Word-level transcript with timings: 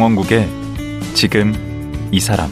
강원국의 0.00 0.48
지금 1.12 1.52
이 2.10 2.20
사람 2.20 2.50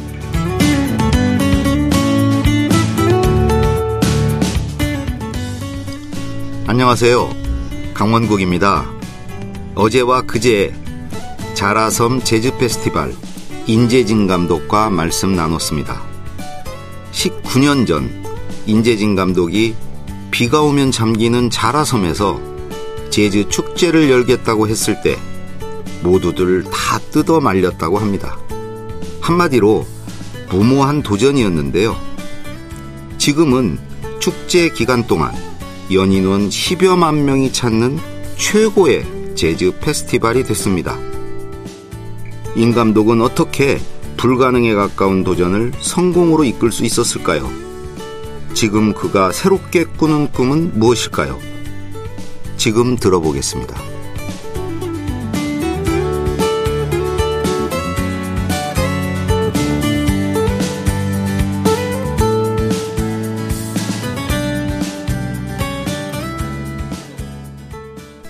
안녕하세요. 6.67 7.31
강원국입니다. 7.95 8.85
어제와 9.75 10.27
그제 10.27 10.75
자라섬 11.55 12.21
재즈 12.21 12.59
페스티벌 12.59 13.15
인재진 13.67 14.27
감독과 14.27 14.91
말씀 14.91 15.35
나눴습니다. 15.35 16.03
19년 17.13 17.87
전 17.87 18.11
인재진 18.67 19.15
감독이 19.15 19.75
비가 20.31 20.61
오면 20.61 20.91
잠기는 20.91 21.49
자라섬에서 21.49 22.43
재즈 23.09 23.49
축제를 23.49 24.11
열겠다고 24.11 24.69
했을 24.69 25.01
때 25.01 25.17
모두들 26.03 26.65
다 26.65 26.99
뜯어 27.11 27.41
말렸다고 27.41 27.99
합니다. 27.99 28.39
한마디로 29.21 29.87
무모한 30.51 31.03
도전이었는데요. 31.03 31.97
지금은 33.19 33.79
축제 34.21 34.71
기간 34.71 35.07
동안 35.07 35.33
연인원 35.93 36.49
10여만 36.49 37.23
명이 37.23 37.53
찾는 37.53 37.99
최고의 38.37 39.35
재즈 39.35 39.79
페스티벌이 39.81 40.45
됐습니다. 40.45 40.99
임 42.57 42.73
감독은 42.73 43.23
어떻게 43.23 43.79
불가능에 44.17 44.75
가까운 44.75 45.23
도전을 45.23 45.73
성공으로 45.81 46.45
이끌 46.45 46.73
수 46.73 46.85
있었을까요? 46.85 47.49
지금 48.55 48.93
그가 48.93 49.31
새롭게 49.31 49.85
꾸는 49.85 50.33
꿈은 50.33 50.79
무엇일까요? 50.79 51.39
지금 52.57 52.97
들어보겠습니다. 52.97 53.98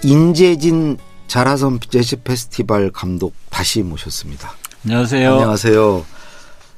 인재진 0.09 0.97
자라섬 1.27 1.81
재즈 1.81 2.23
페스티벌 2.23 2.91
감독 2.91 3.35
다시 3.51 3.83
모셨습니다. 3.83 4.53
안녕하세요. 4.85 5.33
안녕하세요. 5.35 6.05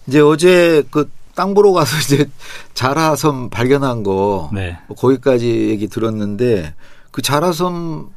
이제 0.06 0.20
어제 0.20 0.82
그 0.90 1.10
땅 1.40 1.54
보러 1.54 1.72
가서 1.72 1.96
이제 2.04 2.28
자라섬 2.74 3.48
발견한 3.48 4.02
거 4.02 4.50
네. 4.52 4.76
거기까지 4.96 5.68
얘기 5.70 5.88
들었는데 5.88 6.74
그 7.10 7.22
자라섬 7.22 8.10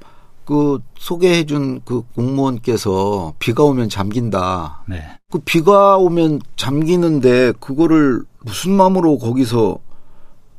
그 0.44 0.80
소개해준 0.97 1.81
그 1.86 2.02
공무원께서 2.16 3.34
비가 3.39 3.64
오면 3.64 3.88
잠긴다. 3.88 4.84
네. 4.88 5.03
그 5.31 5.39
비가 5.39 5.95
오면 5.97 6.41
잠기는데 6.58 7.53
그거를 7.61 8.23
무슨 8.41 8.72
마음으로 8.73 9.17
거기서 9.17 9.78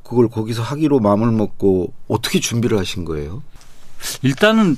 그걸 0.02 0.28
거기서 0.28 0.62
하기로 0.62 1.00
마음을 1.00 1.30
먹고 1.32 1.92
어떻게 2.08 2.41
준비를 2.41 2.78
하신 2.78 3.05
거예요? 3.05 3.42
일단은 4.22 4.77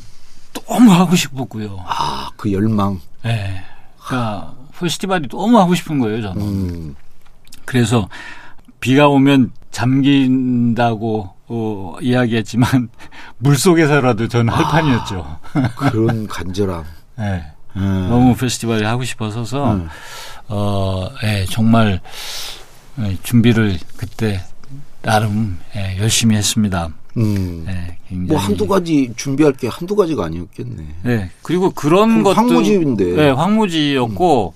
너무 0.53 0.93
하고 0.93 1.15
싶었고요. 1.17 1.85
아, 1.87 2.31
그 2.37 2.53
열망. 2.53 3.01
네. 3.23 3.63
그러니까 4.05 4.55
페스티벌이 4.79 5.29
너무 5.29 5.59
하고 5.59 5.75
싶은 5.75 5.99
거예요, 5.99 6.23
저는. 6.23 6.43
음. 6.43 6.97
그래서 7.65 8.09
비가 8.81 9.09
오면 9.09 9.53
잠긴다고 9.71 11.35
어, 11.49 11.97
이야기했지만 12.01 12.89
물 13.39 13.57
속에서라도 13.57 14.29
저는 14.29 14.53
할 14.53 14.65
판이었죠. 14.65 15.39
그런 15.77 16.27
간절함. 16.27 16.85
네. 17.19 17.45
음. 17.77 18.07
너무 18.09 18.35
페스티벌이 18.35 18.85
하고 18.85 19.05
싶어서서 19.05 19.75
음. 19.75 19.89
어, 20.49 21.09
예, 21.25 21.45
정말 21.51 22.01
예, 23.01 23.17
준비를 23.23 23.79
그때 23.97 24.43
나름 25.03 25.59
예, 25.77 25.99
열심히 25.99 26.37
했습니다. 26.37 26.89
음. 27.17 27.65
예, 27.69 27.97
굉장히 28.09 28.29
뭐 28.29 28.39
한두 28.39 28.67
가지 28.67 29.13
준비할 29.17 29.53
게 29.55 29.69
한두 29.69 29.97
가지가 29.97 30.27
아니었겠네. 30.27 30.83
네. 31.05 31.31
그리고 31.43 31.71
그런 31.71 32.23
것도 32.23 32.35
황무지인데. 32.35 33.05
네, 33.05 33.31
황무지였고 33.31 34.55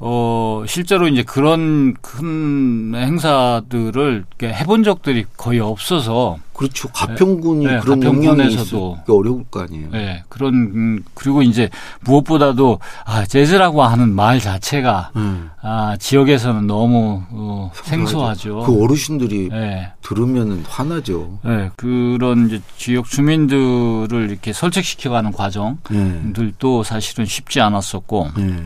어 0.00 0.64
실제로 0.66 1.08
이제 1.08 1.22
그런 1.22 1.94
큰 2.00 2.94
행사들을 2.94 4.24
해본 4.42 4.84
적들이 4.84 5.24
거의 5.36 5.60
없어서 5.60 6.38
그렇죠. 6.58 6.88
가평군이 6.88 7.66
네, 7.66 7.78
그런 7.78 8.02
영향이. 8.02 8.52
있기 8.52 9.12
어려울 9.12 9.44
거 9.44 9.62
아니에요. 9.62 9.90
네, 9.92 10.24
그런 10.28 10.54
음, 10.54 11.04
그리고 11.14 11.40
이제 11.42 11.70
무엇보다도 12.00 12.80
아 13.04 13.24
재즈라고 13.24 13.84
하는 13.84 14.12
말 14.12 14.40
자체가 14.40 15.12
음. 15.14 15.50
아 15.62 15.96
지역에서는 16.00 16.66
너무 16.66 17.22
어, 17.30 17.70
생소하죠. 17.84 18.64
그 18.66 18.82
어르신들이 18.82 19.50
네. 19.50 19.92
들으면 20.02 20.64
화나죠. 20.68 21.38
네, 21.44 21.70
그런 21.76 22.48
이제 22.48 22.60
지역 22.76 23.08
주민들을 23.08 24.28
이렇게 24.28 24.52
설득시켜가는 24.52 25.30
과정들도 25.30 26.82
네. 26.82 26.88
사실은 26.88 27.24
쉽지 27.24 27.60
않았었고, 27.60 28.30
네. 28.36 28.64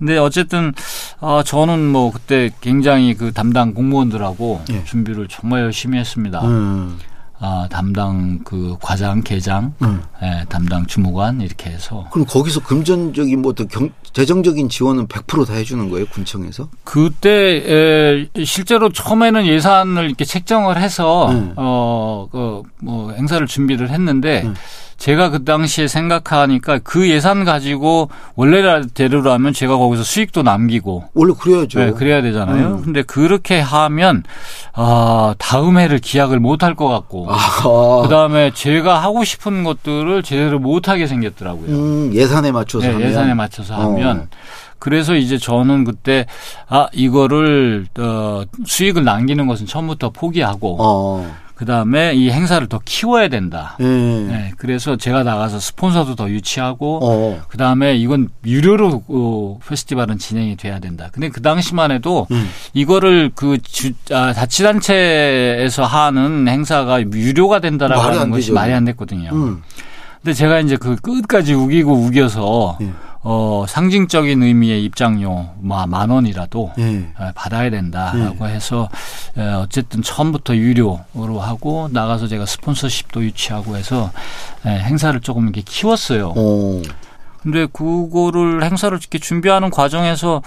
근데 0.00 0.18
어쨌든 0.18 0.72
어 1.20 1.44
저는 1.44 1.86
뭐 1.92 2.10
그때 2.10 2.50
굉장히 2.60 3.14
그 3.14 3.32
담당 3.32 3.74
공무원들하고 3.74 4.62
예. 4.70 4.82
준비를 4.84 5.28
정말 5.28 5.62
열심히 5.62 5.98
했습니다. 5.98 6.44
음. 6.44 6.98
아 7.40 7.68
담당 7.70 8.40
그 8.42 8.76
과장, 8.80 9.22
계장, 9.22 9.72
음. 9.82 10.02
예, 10.22 10.44
담당 10.48 10.86
주무관 10.86 11.40
이렇게 11.40 11.70
해서 11.70 12.08
그럼 12.10 12.26
거기서 12.26 12.64
금전적인 12.64 13.40
뭐 13.40 13.52
경, 13.52 13.90
재정적인 14.12 14.68
지원은 14.68 15.06
100%다 15.06 15.54
해주는 15.54 15.88
거예요 15.88 16.06
군청에서? 16.06 16.68
그때 16.82 17.28
에, 18.36 18.44
실제로 18.44 18.90
처음에는 18.90 19.46
예산을 19.46 20.06
이렇게 20.06 20.24
책정을 20.24 20.80
해서 20.80 21.30
음. 21.30 21.52
어그뭐 21.54 23.12
행사를 23.12 23.46
준비를 23.46 23.90
했는데 23.90 24.42
음. 24.44 24.54
제가 24.98 25.30
그 25.30 25.44
당시에 25.44 25.86
생각하니까 25.86 26.80
그 26.82 27.08
예산 27.08 27.44
가지고 27.44 28.10
원래대로라면 28.34 29.52
제가 29.52 29.76
거기서 29.76 30.02
수익도 30.02 30.42
남기고 30.42 31.04
원래 31.14 31.32
그래야죠. 31.38 31.78
네, 31.78 31.90
그래야 31.92 32.20
되잖아요. 32.20 32.66
음. 32.78 32.82
근데 32.82 33.02
그렇게 33.02 33.60
하면 33.60 34.24
아 34.74 35.34
다음 35.38 35.78
해를 35.78 35.98
기약을 36.00 36.40
못 36.40 36.62
할 36.64 36.74
것 36.74 36.88
같고 36.88 37.28
아, 37.30 38.02
그다음에 38.02 38.50
제가 38.52 39.00
하고 39.02 39.22
싶은 39.24 39.62
것들을 39.64 40.22
제대로 40.24 40.58
못 40.58 40.88
하게 40.88 41.06
생겼더라고요. 41.06 41.68
음, 41.70 42.10
예산에 42.12 42.50
맞춰서 42.50 42.86
네, 42.88 42.92
하면. 42.92 43.08
예산에 43.08 43.34
맞춰서 43.34 43.74
어. 43.76 43.80
하면 43.82 44.28
그래서 44.80 45.14
이제 45.14 45.38
저는 45.38 45.84
그때 45.84 46.26
아 46.68 46.88
이거를 46.92 47.86
어 47.98 48.42
수익을 48.66 49.04
남기는 49.04 49.46
것은 49.46 49.66
처음부터 49.66 50.10
포기하고 50.10 50.76
어. 50.80 51.36
그 51.58 51.64
다음에 51.64 52.14
이 52.14 52.30
행사를 52.30 52.64
더 52.68 52.78
키워야 52.84 53.26
된다. 53.26 53.76
예. 53.80 53.84
네, 53.84 54.52
그래서 54.58 54.94
제가 54.94 55.24
나가서 55.24 55.58
스폰서도 55.58 56.14
더 56.14 56.30
유치하고 56.30 57.00
어. 57.02 57.42
그 57.48 57.58
다음에 57.58 57.96
이건 57.96 58.28
유료로 58.46 59.02
어, 59.08 59.58
페스티벌은 59.66 60.18
진행이 60.18 60.54
돼야 60.54 60.78
된다. 60.78 61.08
근데 61.10 61.30
그 61.30 61.42
당시만 61.42 61.90
해도 61.90 62.28
음. 62.30 62.48
이거를 62.74 63.32
그 63.34 63.58
주, 63.60 63.90
아, 64.12 64.32
자치단체에서 64.32 65.84
하는 65.84 66.46
행사가 66.46 67.00
유료가 67.02 67.58
된다라고 67.58 68.02
하는 68.02 68.20
안 68.20 68.30
것이 68.30 68.42
되죠. 68.42 68.54
말이 68.54 68.72
안 68.72 68.84
됐거든요. 68.84 69.30
음. 69.32 69.62
근데 70.22 70.34
제가 70.34 70.60
이제 70.60 70.76
그 70.76 70.96
끝까지 70.96 71.54
우기고 71.54 71.92
우겨서 71.92 72.78
예. 72.80 72.92
어, 73.22 73.64
상징적인 73.68 74.42
의미의 74.42 74.84
입장료 74.84 75.50
뭐만 75.58 76.10
원이라도 76.10 76.72
예. 76.78 77.12
어, 77.18 77.30
받아야 77.34 77.70
된다라고 77.70 78.46
해서 78.46 78.88
어, 79.36 79.62
어쨌든 79.64 80.02
처음부터 80.02 80.56
유료로 80.56 81.40
하고 81.40 81.88
나가서 81.92 82.26
제가 82.28 82.46
스폰서십도 82.46 83.24
유치하고 83.24 83.76
해서 83.76 84.10
예, 84.66 84.70
행사를 84.70 85.18
조금 85.20 85.44
이렇게 85.44 85.62
키웠어요. 85.62 86.34
어. 86.36 86.82
근데 87.42 87.66
그거를 87.66 88.64
행사를 88.64 88.96
이렇게 88.96 89.18
준비하는 89.18 89.70
과정에서 89.70 90.42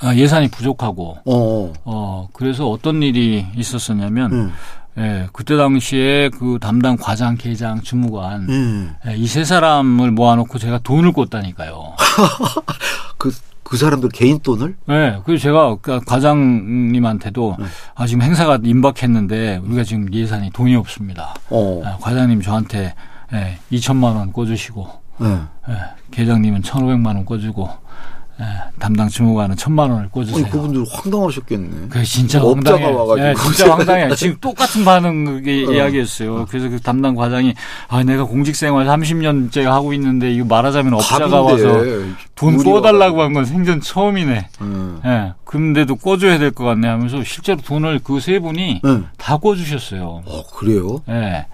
아, 0.00 0.14
예산이 0.14 0.48
부족하고 0.48 1.18
어. 1.24 1.72
어 1.84 2.28
그래서 2.32 2.68
어떤 2.68 3.02
일이 3.02 3.46
있었었냐면 3.56 4.32
음. 4.32 4.52
예, 4.96 5.28
그때 5.32 5.56
당시에 5.56 6.30
그 6.30 6.58
담당 6.60 6.96
과장, 6.96 7.36
계장, 7.36 7.80
주무관 7.80 8.48
음. 8.48 8.94
예, 9.06 9.16
이세 9.16 9.44
사람을 9.44 10.12
모아놓고 10.12 10.58
제가 10.58 10.78
돈을 10.78 11.12
꿨다니까요. 11.12 11.94
그, 13.18 13.32
그 13.64 13.76
사람들 13.76 14.10
개인 14.10 14.38
돈을? 14.38 14.76
네, 14.86 15.20
그래서 15.24 15.42
제가 15.42 15.76
그 15.80 16.00
과장님한테도 16.04 17.56
네. 17.58 17.66
아, 17.96 18.06
지금 18.06 18.22
행사가 18.22 18.60
임박했는데 18.62 19.62
우리가 19.64 19.82
지금 19.82 20.12
예산이 20.12 20.50
돈이 20.50 20.76
없습니다. 20.76 21.34
어. 21.50 21.82
아, 21.84 21.96
과장님 22.00 22.42
저한테 22.42 22.94
예, 23.32 23.58
2천만 23.72 24.14
원 24.16 24.32
꿔주시고 24.32 24.88
예. 25.22 25.26
예, 25.70 25.76
계장님은 26.12 26.62
1,500만 26.62 27.06
원 27.06 27.24
꿔주고 27.24 27.68
예, 28.40 28.44
담당 28.84 29.08
주무관은 29.08 29.56
천만 29.56 29.90
원을 29.90 30.10
꿔주세요. 30.10 30.44
아니 30.44 30.50
그분들 30.52 30.84
황당하셨겠네. 30.92 31.88
그 31.88 32.04
진짜 32.04 32.42
업자가 32.42 32.76
황당해. 32.76 32.94
와가지고. 32.98 33.28
예, 33.28 33.34
진짜 33.34 33.72
황당해. 33.74 34.14
지금 34.14 34.36
똑같은 34.42 34.84
반응 34.84 35.42
이- 35.46 35.64
어. 35.66 35.72
이야기였어요. 35.72 36.44
그래서 36.50 36.68
그 36.68 36.78
담당 36.82 37.14
과장이 37.14 37.54
아 37.88 38.02
내가 38.02 38.24
공직 38.24 38.54
생활 38.54 38.84
30년째 38.84 39.62
하고 39.62 39.94
있는데 39.94 40.30
이거 40.34 40.44
말하자면 40.44 40.92
업자가 40.94 41.40
와서 41.40 41.80
돈 42.34 42.62
꿔달라고. 42.62 43.22
한 43.22 43.32
건 43.32 43.46
생전 43.46 43.80
처음이네. 43.80 44.48
응. 44.60 45.00
예. 45.06 45.32
근데도 45.46 45.96
꿔줘야 45.96 46.36
될 46.38 46.50
것 46.52 46.64
같네 46.64 46.86
하면서 46.86 47.24
실제로 47.24 47.62
돈을 47.62 48.00
그 48.04 48.20
세 48.20 48.38
분이 48.38 48.82
응. 48.84 49.06
다 49.16 49.38
꿔주셨어요. 49.38 50.22
어 50.26 50.42
그래요? 50.54 51.00
예. 51.08 51.46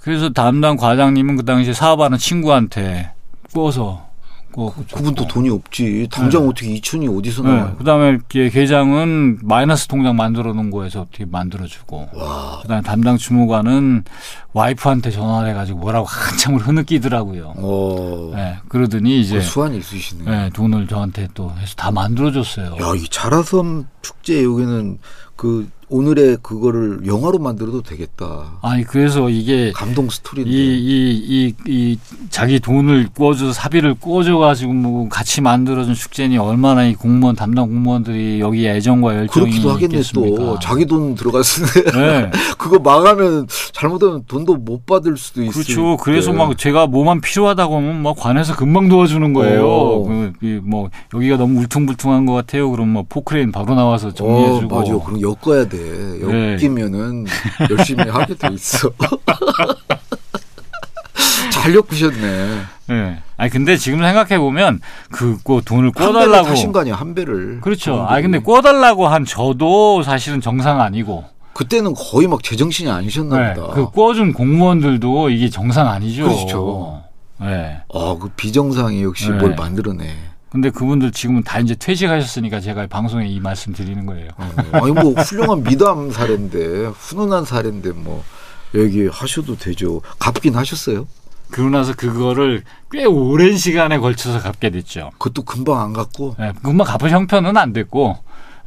그래서 0.00 0.30
담당 0.30 0.76
과장님은 0.78 1.36
그 1.36 1.44
당시에 1.44 1.74
사업하는 1.74 2.16
친구한테 2.16 3.10
꿔서 3.54 4.06
꿔. 4.54 4.72
그분도 4.92 5.26
돈이 5.26 5.50
없지. 5.50 6.08
당장 6.12 6.42
네. 6.42 6.48
어떻게 6.48 6.68
2천이 6.74 7.18
어디서 7.18 7.42
나와요? 7.42 7.66
네. 7.70 7.74
그다음에 7.78 8.18
계- 8.28 8.48
계장은 8.50 9.40
마이너스 9.42 9.88
통장 9.88 10.14
만들어 10.14 10.52
놓은 10.52 10.70
거에서 10.70 11.00
어떻게 11.02 11.24
만들어 11.24 11.66
주고. 11.66 12.08
와. 12.14 12.60
그다음에 12.62 12.82
담당 12.82 13.16
주무관은 13.16 14.04
와이프한테 14.52 15.10
전화를 15.10 15.50
해 15.50 15.54
가지고 15.54 15.80
뭐라고 15.80 16.06
한참을 16.06 16.60
흐느끼더라고요. 16.60 17.54
어. 17.56 18.32
네, 18.34 18.58
그러더니 18.68 19.20
이제 19.20 19.36
그 19.36 19.42
수완이 19.42 19.78
있으시네. 19.78 20.30
네, 20.30 20.50
돈을 20.50 20.86
저한테 20.86 21.28
또 21.34 21.52
해서 21.58 21.74
다 21.76 21.90
만들어 21.90 22.30
줬어요. 22.30 22.76
야, 22.80 22.94
이 22.96 23.04
자라섬 23.10 23.88
축제 24.02 24.44
여기는 24.44 24.98
그 25.36 25.68
오늘의 25.88 26.38
그거를 26.42 27.06
영화로 27.06 27.38
만들어도 27.38 27.82
되겠다. 27.82 28.58
아니 28.62 28.84
그래서 28.84 29.28
이게 29.28 29.72
감동 29.72 30.08
스토리인데. 30.08 30.50
이, 30.50 30.56
이, 30.56 31.24
이, 31.26 31.54
이, 31.66 31.98
자기 32.30 32.58
돈을 32.60 33.08
꿔줘, 33.16 33.52
사비를 33.52 33.94
꿔줘가지고 33.94 34.72
뭐 34.72 35.08
같이 35.08 35.40
만들어준 35.40 35.94
축제니 35.94 36.38
얼마나 36.38 36.84
이 36.84 36.94
공무원, 36.94 37.36
담당 37.36 37.68
공무원들이 37.68 38.40
여기에 38.40 38.76
애정과 38.76 39.16
열정이 39.16 39.50
그렇기도 39.50 39.70
하겠네 39.72 39.94
있겠습니까. 39.96 40.36
또 40.36 40.58
자기 40.58 40.86
돈 40.86 41.14
들어갔으네. 41.14 41.92
네. 41.92 42.30
그거 42.58 42.78
망하면 42.78 43.46
잘못하면 43.72 44.24
돈도 44.26 44.56
못 44.56 44.86
받을 44.86 45.16
수도 45.16 45.42
있어. 45.42 45.52
그렇죠. 45.52 45.96
그래서 45.98 46.32
막 46.32 46.56
제가 46.56 46.86
뭐만 46.86 47.20
필요하다고 47.20 47.76
하면 47.76 48.02
막 48.02 48.16
관에서 48.16 48.56
금방 48.56 48.88
도와주는 48.88 49.32
거예요. 49.32 49.66
어. 49.66 50.04
그, 50.04 50.32
이 50.42 50.60
뭐, 50.62 50.90
여기가 51.14 51.36
너무 51.36 51.60
울퉁불퉁한 51.60 52.26
것 52.26 52.32
같아요. 52.32 52.70
그럼 52.70 52.90
뭐 52.90 53.04
포크레인 53.08 53.52
바로 53.52 53.74
나와서 53.74 54.12
정리해주고. 54.12 54.74
어, 54.74 54.80
맞아. 54.80 55.04
그럼 55.04 55.20
엮어야 55.20 55.68
돼. 55.68 55.83
네. 55.84 56.52
엮이면은 56.54 57.26
열심히 57.70 58.08
하게 58.08 58.34
돼 58.34 58.48
있어. 58.52 58.90
잘 61.52 61.74
엮으셨네. 61.74 62.60
예. 62.90 63.18
아니, 63.36 63.50
근데 63.50 63.76
지금 63.76 64.00
생각해 64.00 64.38
보면 64.38 64.80
그거 65.10 65.60
돈을 65.64 65.92
한 65.94 66.12
배를 66.12 66.12
꿔달라고. 66.12 66.48
타신 66.48 66.72
거 66.72 66.80
아니야, 66.80 66.94
한 66.94 67.14
배를. 67.14 67.60
그렇죠. 67.60 67.92
그분들이. 67.92 68.18
아 68.18 68.20
근데 68.20 68.38
꿔달라고 68.40 69.08
한 69.08 69.24
저도 69.24 70.02
사실은 70.02 70.40
정상 70.40 70.80
아니고. 70.80 71.24
그때는 71.54 71.94
거의 71.94 72.26
막 72.26 72.42
제정신이 72.42 72.90
아니셨나 72.90 73.38
네, 73.38 73.54
보다. 73.54 73.72
그 73.74 73.90
꿔준 73.90 74.32
공무원들도 74.32 75.30
이게 75.30 75.48
정상 75.48 75.88
아니죠. 75.88 76.24
그렇죠. 76.24 77.02
네. 77.40 77.80
아, 77.94 78.16
그 78.20 78.28
비정상이 78.36 79.02
역시 79.04 79.30
네. 79.30 79.36
뭘 79.36 79.54
만들어내. 79.54 80.16
근데 80.54 80.70
그분들 80.70 81.10
지금은 81.10 81.42
다 81.42 81.58
이제 81.58 81.74
퇴직하셨으니까 81.74 82.60
제가 82.60 82.86
방송에 82.86 83.26
이 83.26 83.40
말씀 83.40 83.72
드리는 83.72 84.06
거예요. 84.06 84.28
어, 84.36 84.52
아니 84.74 84.92
뭐 84.92 85.12
훌륭한 85.14 85.64
미담 85.64 86.12
사례인데 86.12 86.86
훈훈한 86.96 87.44
사례인데 87.44 87.90
뭐 87.90 88.22
여기 88.76 89.08
하셔도 89.08 89.56
되죠. 89.56 90.00
갚긴 90.20 90.54
하셨어요? 90.54 91.08
그러고 91.50 91.70
나서 91.70 91.92
그거를 91.92 92.62
꽤 92.92 93.04
오랜 93.04 93.56
시간에 93.56 93.98
걸쳐서 93.98 94.40
갚게 94.40 94.70
됐죠. 94.70 95.10
그것도 95.18 95.42
금방 95.42 95.80
안 95.80 95.92
갚고 95.92 96.36
예, 96.38 96.52
금방 96.62 96.86
갚을 96.86 97.10
형편은 97.10 97.56
안 97.56 97.72
됐고, 97.72 98.16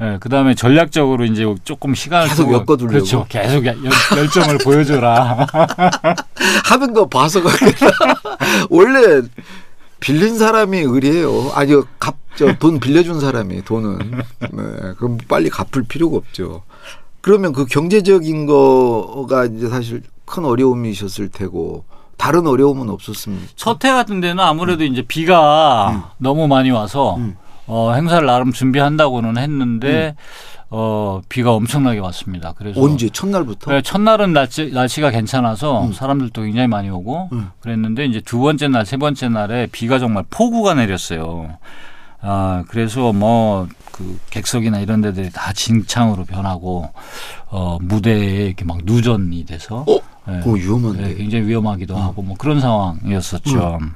예, 0.01 0.17
그 0.19 0.27
다음에 0.27 0.55
전략적으로 0.55 1.23
이제 1.23 1.45
조금 1.63 1.95
시간을 1.95 2.27
계속 2.27 2.51
엮어두려고? 2.51 2.87
그렇죠. 2.87 3.25
계속 3.29 3.65
열, 3.65 3.77
열정을 4.17 4.57
보여줘라. 4.57 5.47
하는 6.69 6.93
거 6.93 7.07
봐서 7.07 7.41
가겠다. 7.41 7.87
원래 8.69 9.21
빌린 9.99 10.37
사람이 10.37 10.79
의리해요. 10.79 11.51
아니 11.53 11.73
갚돈 11.99 12.79
빌려준 12.79 13.19
사람이 13.19 13.63
돈은 13.65 13.97
네, 14.39 14.93
그럼 14.97 15.17
빨리 15.27 15.49
갚을 15.49 15.85
필요가 15.87 16.17
없죠. 16.17 16.63
그러면 17.21 17.51
그 17.51 17.65
경제적인 17.65 18.45
거가 18.45 19.45
이제 19.45 19.69
사실 19.69 20.03
큰 20.25 20.45
어려움이셨을 20.45 21.29
테고 21.29 21.83
다른 22.17 22.47
어려움은 22.47 22.89
없었습니까? 22.89 23.45
첫해 23.55 23.93
같은 23.93 24.21
데는 24.21 24.39
아무래도 24.43 24.83
이제 24.83 25.01
비가 25.01 26.13
너무 26.17 26.47
많이 26.47 26.71
와서 26.71 27.15
음. 27.17 27.37
어, 27.67 27.91
행사를 27.93 28.25
나름 28.25 28.51
준비한다고는 28.51 29.37
했는데 29.37 30.15
어, 30.69 31.21
비가 31.29 31.53
엄청나게 31.53 31.99
왔습니다. 31.99 32.53
그래서 32.57 32.81
언제 32.81 33.09
첫날부터? 33.09 33.71
네, 33.71 33.81
첫날은 33.81 34.33
날씨, 34.33 34.71
날씨가 34.71 35.11
괜찮아서 35.11 35.85
음. 35.85 35.93
사람들도 35.93 36.41
굉장히 36.41 36.67
많이 36.67 36.89
오고 36.89 37.29
음. 37.31 37.49
그랬는데 37.61 38.05
이제 38.05 38.21
두 38.21 38.39
번째 38.39 38.67
날, 38.67 38.85
세 38.85 38.97
번째 38.97 39.29
날에 39.29 39.67
비가 39.71 39.99
정말 39.99 40.25
폭우가 40.29 40.73
내렸어요. 40.73 41.57
아, 42.21 42.63
그래서 42.67 43.13
뭐 43.13 43.67
그 43.97 44.19
객석이나 44.29 44.79
이런 44.79 45.01
데들이 45.01 45.31
다 45.31 45.51
진창으로 45.53 46.25
변하고 46.25 46.91
어, 47.47 47.79
무대에 47.81 48.45
이렇게 48.45 48.63
막 48.63 48.77
누전이 48.83 49.43
돼서 49.45 49.85
어? 49.87 49.99
네. 50.31 50.39
그거 50.39 50.51
위험한데. 50.51 51.01
네, 51.01 51.15
굉장히 51.15 51.47
위험하기도 51.47 51.95
하고 51.95 52.21
뭐 52.21 52.35
그런 52.37 52.59
상황이었었죠. 52.59 53.79
음. 53.81 53.93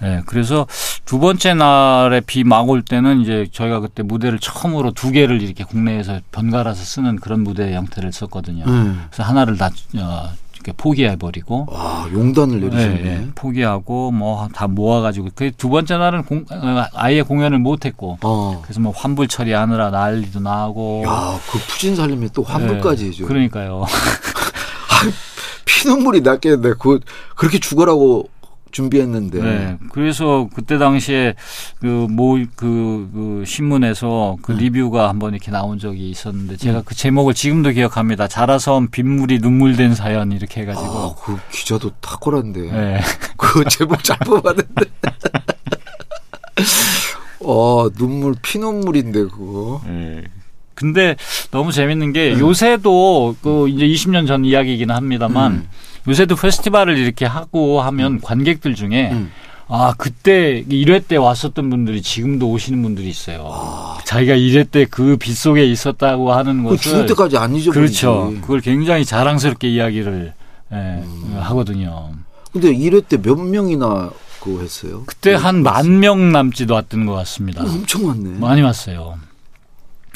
네, 0.00 0.22
그래서 0.26 0.66
두 1.04 1.18
번째 1.18 1.54
날에 1.54 2.20
비 2.20 2.44
막 2.44 2.68
올 2.68 2.82
때는 2.82 3.20
이제 3.20 3.46
저희가 3.52 3.80
그때 3.80 4.02
무대를 4.02 4.38
처음으로 4.38 4.92
두 4.92 5.10
개를 5.10 5.42
이렇게 5.42 5.64
국내에서 5.64 6.20
번갈아서 6.32 6.82
쓰는 6.84 7.16
그런 7.16 7.40
무대 7.42 7.74
형태를 7.74 8.12
썼거든요. 8.12 8.64
음. 8.66 9.04
그래서 9.10 9.22
하나를 9.28 9.56
다 9.56 9.70
어, 9.96 10.28
이렇게 10.54 10.72
포기해 10.76 11.16
버리고 11.16 11.66
와 11.70 12.06
용단을 12.12 12.60
내리셨네. 12.60 13.00
예, 13.04 13.06
예, 13.06 13.26
포기하고 13.34 14.10
뭐 14.12 14.48
다 14.54 14.66
모아가지고 14.68 15.30
그 15.34 15.50
두 15.52 15.68
번째 15.68 15.96
날은 15.98 16.24
공, 16.24 16.44
어, 16.50 16.84
아예 16.94 17.22
공연을 17.22 17.58
못했고 17.58 18.18
어. 18.22 18.60
그래서 18.62 18.80
뭐 18.80 18.92
환불 18.94 19.28
처리하느라 19.28 19.90
난리도 19.90 20.40
나고 20.40 21.04
야, 21.06 21.38
그 21.50 21.58
푸진 21.58 21.96
살림에 21.96 22.28
또 22.34 22.42
환불까지 22.42 23.04
예, 23.04 23.08
해줘. 23.08 23.26
그러니까요. 23.26 23.84
피눈물이 25.64 26.22
났겠는데 26.22 26.74
그 26.78 27.00
그렇게 27.36 27.58
죽어라고 27.58 28.28
준비했는데. 28.70 29.42
네. 29.42 29.76
그래서 29.90 30.48
그때 30.54 30.78
당시에 30.78 31.34
그모그그 31.80 33.44
신문에서 33.46 34.36
그 34.42 34.52
네. 34.52 34.64
리뷰가 34.64 35.08
한번 35.08 35.34
이렇게 35.34 35.50
나온 35.50 35.78
적이 35.78 36.10
있었는데 36.10 36.54
음. 36.54 36.56
제가 36.56 36.82
그 36.84 36.94
제목을 36.94 37.34
지금도 37.34 37.70
기억합니다. 37.70 38.28
자라섬 38.28 38.88
빗물이 38.90 39.38
눈물된 39.40 39.94
사연 39.94 40.32
이렇게 40.32 40.62
해가지고. 40.62 40.86
아, 40.86 41.14
그 41.22 41.36
기자도 41.52 41.90
탁월한데. 42.00 42.60
네. 42.60 43.00
그 43.36 43.64
제목 43.68 44.02
잘 44.04 44.18
뽑았는데. 44.18 44.74
어, 47.40 47.88
눈물, 47.96 48.34
피눈물인데, 48.42 49.24
그거. 49.24 49.80
네. 49.86 50.24
근데 50.74 51.16
너무 51.50 51.72
재밌는 51.72 52.12
게 52.12 52.34
네. 52.34 52.38
요새도 52.38 53.36
그 53.42 53.68
이제 53.68 53.84
20년 53.84 54.28
전 54.28 54.44
이야기이긴 54.44 54.92
합니다만 54.92 55.52
음. 55.52 55.68
요새도 56.08 56.36
페스티벌을 56.36 56.96
이렇게 56.96 57.26
하고 57.26 57.80
하면 57.82 58.20
관객들 58.20 58.74
중에 58.74 59.10
음. 59.12 59.30
아 59.70 59.92
그때 59.98 60.64
1회 60.66 61.06
때 61.06 61.16
왔었던 61.16 61.68
분들이 61.68 62.00
지금도 62.00 62.48
오시는 62.50 62.82
분들이 62.82 63.08
있어요. 63.10 63.50
아. 63.52 63.98
자기가 64.04 64.34
1회 64.34 64.70
때 64.70 64.86
그 64.86 65.16
빗속에 65.18 65.64
있었다고 65.66 66.32
하는 66.32 66.62
그 66.64 66.70
것을 66.70 66.78
죽을 66.82 67.06
때까지 67.06 67.36
안 67.36 67.54
잊어버리지. 67.54 67.74
그렇죠. 68.02 68.32
그걸 68.40 68.60
굉장히 68.60 69.04
자랑스럽게 69.04 69.68
이야기를 69.68 70.32
예, 70.72 70.76
음. 70.76 71.36
하거든요. 71.40 72.10
근데 72.52 72.72
1회 72.72 73.06
때 73.08 73.18
몇 73.18 73.34
명이나 73.38 74.10
그거 74.40 74.60
했어요? 74.62 75.02
그때 75.06 75.34
한 75.34 75.62
만 75.62 76.00
명 76.00 76.32
남짓 76.32 76.70
왔던 76.70 77.04
것 77.04 77.12
같습니다. 77.14 77.62
엄청 77.62 78.06
왔네. 78.06 78.38
많이 78.38 78.62
왔어요. 78.62 79.18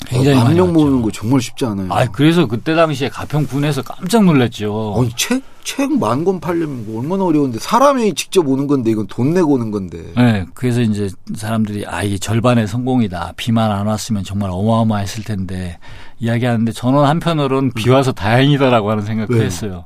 굉장히 0.07 0.37
많이 0.39 0.49
만명 0.49 0.67
왔죠. 0.69 0.73
모으는 0.73 1.03
거 1.03 1.11
정말 1.13 1.41
쉽지 1.43 1.65
않아요. 1.67 1.93
아, 1.93 2.07
그래서 2.07 2.47
그때 2.47 2.75
당시에 2.75 3.09
가평군에서 3.11 3.83
깜짝 3.83 4.25
놀랐죠. 4.25 4.95
아니, 4.99 5.11
책, 5.17 5.43
책 5.65 5.91
만 5.91 6.25
권 6.25 6.41
팔려면 6.41 6.85
뭐 6.87 7.01
얼마나 7.01 7.25
어려운데. 7.25 7.59
사람이 7.59 8.15
직접 8.15 8.47
오는 8.49 8.67
건데, 8.67 8.91
이건 8.91 9.07
돈 9.07 9.33
내고 9.33 9.55
오는 9.55 9.71
건데. 9.71 10.03
네, 10.17 10.45
그래서 10.55 10.81
이제 10.81 11.09
사람들이 11.35 11.85
아 11.87 12.03
이게 12.03 12.19
절반의 12.19 12.67
성공이다. 12.67 13.35
비만 13.37 13.71
안 13.71 13.87
왔으면 13.87 14.25
정말 14.25 14.51
어마어마했을 14.53 15.25
텐데 15.25 15.79
이야기하는데 16.19 16.73
저는 16.73 17.05
한편으로는 17.05 17.73
비 17.73 17.91
와서 17.91 18.13
다행이다라고 18.13 18.91
하는 18.91 19.05
생각도 19.05 19.35
왜요? 19.35 19.45
했어요. 19.45 19.85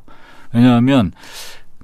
왜냐하면 0.53 1.13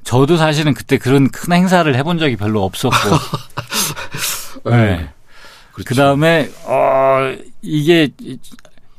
저도 0.05 0.37
사실은 0.37 0.75
그때 0.75 0.99
그런 0.99 1.29
큰 1.31 1.53
행사를 1.53 1.95
해본 1.95 2.19
적이 2.19 2.37
별로 2.37 2.65
없었고, 2.65 2.97
네. 4.71 5.09
그렇죠. 5.73 5.89
그 5.89 5.95
다음에 5.95 6.51
어 6.65 7.35
이게 7.63 8.11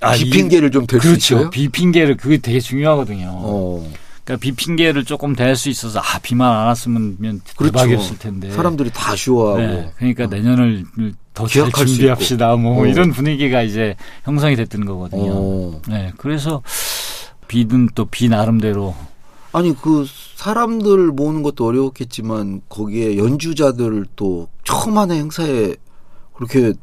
아, 0.01 0.13
비 0.13 0.23
이- 0.27 0.29
핑계를 0.29 0.71
좀 0.71 0.85
댈수 0.85 1.07
그렇죠. 1.07 1.35
있어요? 1.35 1.49
비 1.49 1.67
핑계를 1.69 2.17
그게 2.17 2.37
되게 2.37 2.59
중요하거든요. 2.59 3.27
어. 3.31 3.91
그러니까 4.23 4.41
비 4.41 4.51
핑계를 4.53 5.03
조금 5.05 5.35
댈 5.35 5.55
수 5.55 5.69
있어서 5.69 5.99
아 5.99 6.19
비만 6.21 6.49
안 6.51 6.67
왔으면 6.67 7.41
대박이었을 7.57 8.17
텐데. 8.19 8.51
사람들이 8.51 8.89
다 8.91 9.11
아쉬워하고. 9.11 9.59
네, 9.61 9.91
그러니까 9.97 10.27
내년을 10.27 10.85
더 11.33 11.47
잘 11.47 11.69
준비합시다. 11.71 12.55
뭐 12.55 12.83
어. 12.83 12.85
이런 12.85 13.11
분위기가 13.11 13.61
이제 13.63 13.95
형성이 14.23 14.55
됐던 14.55 14.85
거거든요. 14.85 15.31
어. 15.33 15.81
네, 15.87 16.11
그래서 16.17 16.61
비는 17.47 17.89
또 17.95 18.05
비 18.05 18.29
나름대로 18.29 18.95
아니 19.51 19.75
그 19.75 20.05
사람들 20.35 21.07
모으는 21.07 21.43
것도 21.43 21.65
어려웠겠지만 21.65 22.61
거기에 22.69 23.17
연주자들 23.17 24.05
또 24.15 24.47
처음 24.63 24.97
하는 24.97 25.15
행사에 25.17 25.75
그렇게 26.33 26.73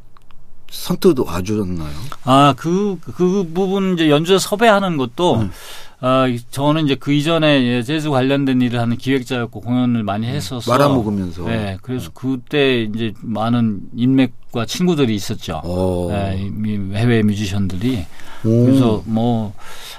선뜻 0.70 1.18
와주셨나요? 1.18 1.90
아, 2.22 2.54
그, 2.56 2.96
그 3.00 3.50
부분 3.52 3.94
이제 3.94 4.08
연주자 4.08 4.38
섭외하는 4.38 4.96
것도, 4.96 5.40
음. 5.40 5.50
아, 6.02 6.26
저는 6.50 6.86
이제 6.86 6.94
그 6.94 7.12
이전에 7.12 7.62
예, 7.62 7.82
재즈 7.82 8.08
관련된 8.08 8.62
일을 8.62 8.80
하는 8.80 8.96
기획자였고 8.96 9.60
공연을 9.60 10.02
많이 10.02 10.26
했었어. 10.26 10.70
말아먹으면서. 10.70 11.44
네, 11.44 11.76
그래서 11.82 12.10
그때 12.14 12.82
이제 12.82 13.12
많은 13.20 13.80
인맥과 13.94 14.64
친구들이 14.64 15.14
있었죠. 15.14 15.60
어. 15.62 16.08
네, 16.10 16.48
이 16.66 16.94
해외 16.94 17.22
뮤지션들이. 17.22 18.06
오. 18.46 18.64
그래서 18.64 19.02
뭐, 19.04 19.52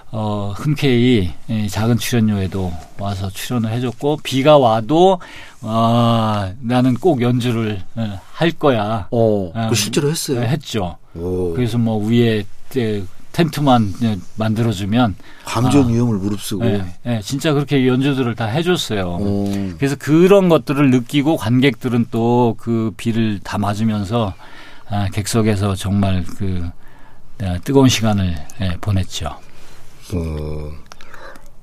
어, 0.10 0.54
흔쾌히 0.56 1.32
예, 1.52 1.68
작은 1.68 2.00
출연료에도 2.00 2.74
와서 3.00 3.30
출연을 3.30 3.72
해줬고, 3.72 4.22
비가 4.24 4.58
와도, 4.58 5.20
아, 5.62 6.52
나는 6.62 6.96
꼭 6.96 7.22
연주를 7.22 7.80
예, 8.00 8.10
할 8.34 8.52
거야. 8.52 9.08
어, 9.12 9.52
아, 9.54 9.70
그 9.70 9.76
실제로 9.76 10.10
했어요. 10.10 10.42
예, 10.42 10.48
했죠. 10.48 10.98
오. 11.16 11.54
그래서 11.54 11.78
뭐 11.78 12.04
위에 12.04 12.44
에, 12.78 13.04
텐트만 13.32 13.94
만들어주면 14.36 15.16
감전 15.46 15.86
아. 15.86 15.88
위험을 15.88 16.18
무릅쓰고. 16.18 16.66
예, 16.66 16.86
예, 17.06 17.22
진짜 17.24 17.54
그렇게 17.54 17.88
연주들을 17.88 18.36
다 18.36 18.46
해줬어요. 18.46 19.18
어. 19.22 19.74
그래서 19.78 19.96
그런 19.98 20.50
것들을 20.50 20.92
느끼고 20.92 21.38
관객들은 21.38 22.08
또 22.12 22.56
그 22.58 22.92
비를 22.98 23.40
다 23.44 23.58
맞으면서 23.58 24.34
아, 24.90 25.08
객석에서 25.10 25.76
정말 25.76 26.24
그 26.26 26.70
아, 27.42 27.58
뜨거운 27.64 27.88
시간을 27.90 28.36
예, 28.62 28.78
보냈죠. 28.82 29.28
어. 30.14 30.72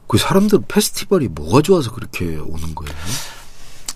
그 0.07 0.17
사람들 0.17 0.61
페스티벌이 0.67 1.29
뭐가 1.29 1.61
좋아서 1.61 1.93
그렇게 1.93 2.25
오는 2.37 2.75
거예요? 2.75 2.95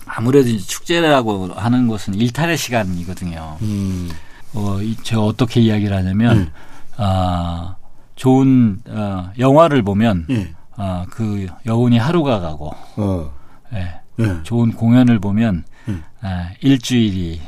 아무래도 0.05 0.55
축제라고 0.57 1.53
하는 1.55 1.87
것은 1.87 2.13
일탈의 2.13 2.57
시간이거든요. 2.57 3.57
음. 3.61 4.11
어, 4.53 4.79
이- 4.81 4.95
제가 5.01 5.21
어떻게 5.23 5.61
이야기를 5.61 5.95
하냐면 5.97 6.37
음. 6.37 6.51
아, 6.97 7.75
좋은 8.15 8.79
어, 8.87 9.31
영화를 9.39 9.81
보면 9.83 10.27
예. 10.29 10.53
아, 10.75 11.05
그 11.09 11.47
여운이 11.65 11.97
하루가 11.97 12.39
가고 12.39 12.73
어. 12.97 13.33
예, 13.73 14.01
예. 14.19 14.43
좋은 14.43 14.71
공연을 14.73 15.19
보면 15.19 15.63
음. 15.87 16.03
아, 16.21 16.51
일주일이 16.61 17.41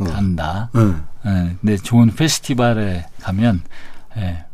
어. 0.00 0.04
간다. 0.04 0.70
예. 0.76 0.80
예, 1.30 1.56
근데 1.60 1.76
좋은 1.76 2.14
페스티벌에 2.14 3.06
가면 3.20 3.62
예, 4.16 4.44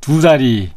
두 0.00 0.20
달이 0.20 0.72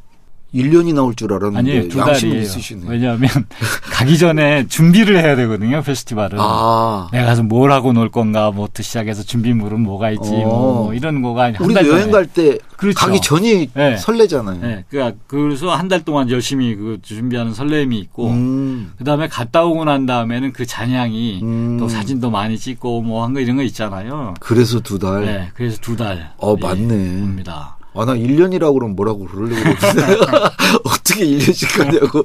1년이 0.56 0.94
나올 0.94 1.14
줄 1.16 1.34
알았는데 1.34 1.58
아니에요 1.60 1.90
두 1.90 1.98
달이에요. 2.00 2.42
있으시네. 2.42 2.82
왜냐하면 2.88 3.30
가기 3.92 4.18
전에 4.18 4.68
준비를 4.68 5.18
해야 5.22 5.36
되거든요 5.36 5.82
페스티벌은. 5.82 6.38
아. 6.40 7.10
내가 7.12 7.26
가서 7.26 7.44
뭘 7.44 7.72
하고 7.72 7.92
놀 7.94 8.10
건가 8.10 8.52
뭐부터 8.52 8.82
시작해서 8.82 9.22
준비물은 9.24 9.82
뭐가 9.82 10.12
있지 10.12 10.30
어. 10.30 10.48
뭐, 10.48 10.74
뭐 10.86 10.94
이런 10.94 11.22
거가 11.22 11.52
달 11.52 11.88
여행. 11.88 12.12
갈 12.12 12.26
때 12.28 12.58
그렇죠. 12.78 12.98
가기 13.00 13.22
전이 13.22 13.70
네. 13.74 13.98
설레잖아요. 13.98 14.60
예, 14.64 14.84
그러니까 14.90 15.18
그래서 15.28 15.74
한 15.76 15.86
달 15.90 16.04
동안 16.04 16.30
열심히 16.32 16.76
그 16.76 16.98
준비하는 17.02 17.54
설렘이 17.54 17.98
있고 18.00 18.30
음. 18.30 18.92
그다음에 18.98 19.28
갔다 19.28 19.64
오고 19.64 19.86
난 19.86 20.06
다음에는 20.06 20.52
그 20.54 20.66
잔향이 20.66 21.42
음. 21.44 21.78
또 21.80 21.88
사진도 21.88 22.30
많이 22.32 22.58
찍고 22.58 23.02
뭐 23.02 23.24
한 23.24 23.34
거 23.34 23.40
이런 23.40 23.56
거 23.58 23.64
있잖아요. 23.64 24.34
그래서 24.40 24.80
두 24.80 24.98
달. 25.00 25.26
네, 25.26 25.50
그래서 25.54 25.78
두 25.82 25.96
달. 25.96 26.32
어, 26.38 26.56
예, 26.58 26.62
맞네. 26.66 26.94
옵니다. 27.22 27.78
아, 27.96 28.06
나 28.06 28.14
1년이라고 28.14 28.74
그러면 28.74 28.96
뭐라고 28.96 29.26
그러려고 29.26 29.76
그러는데. 29.76 30.16
어떻게 30.84 31.26
1년씩 31.26 31.78
가냐고. 31.78 32.24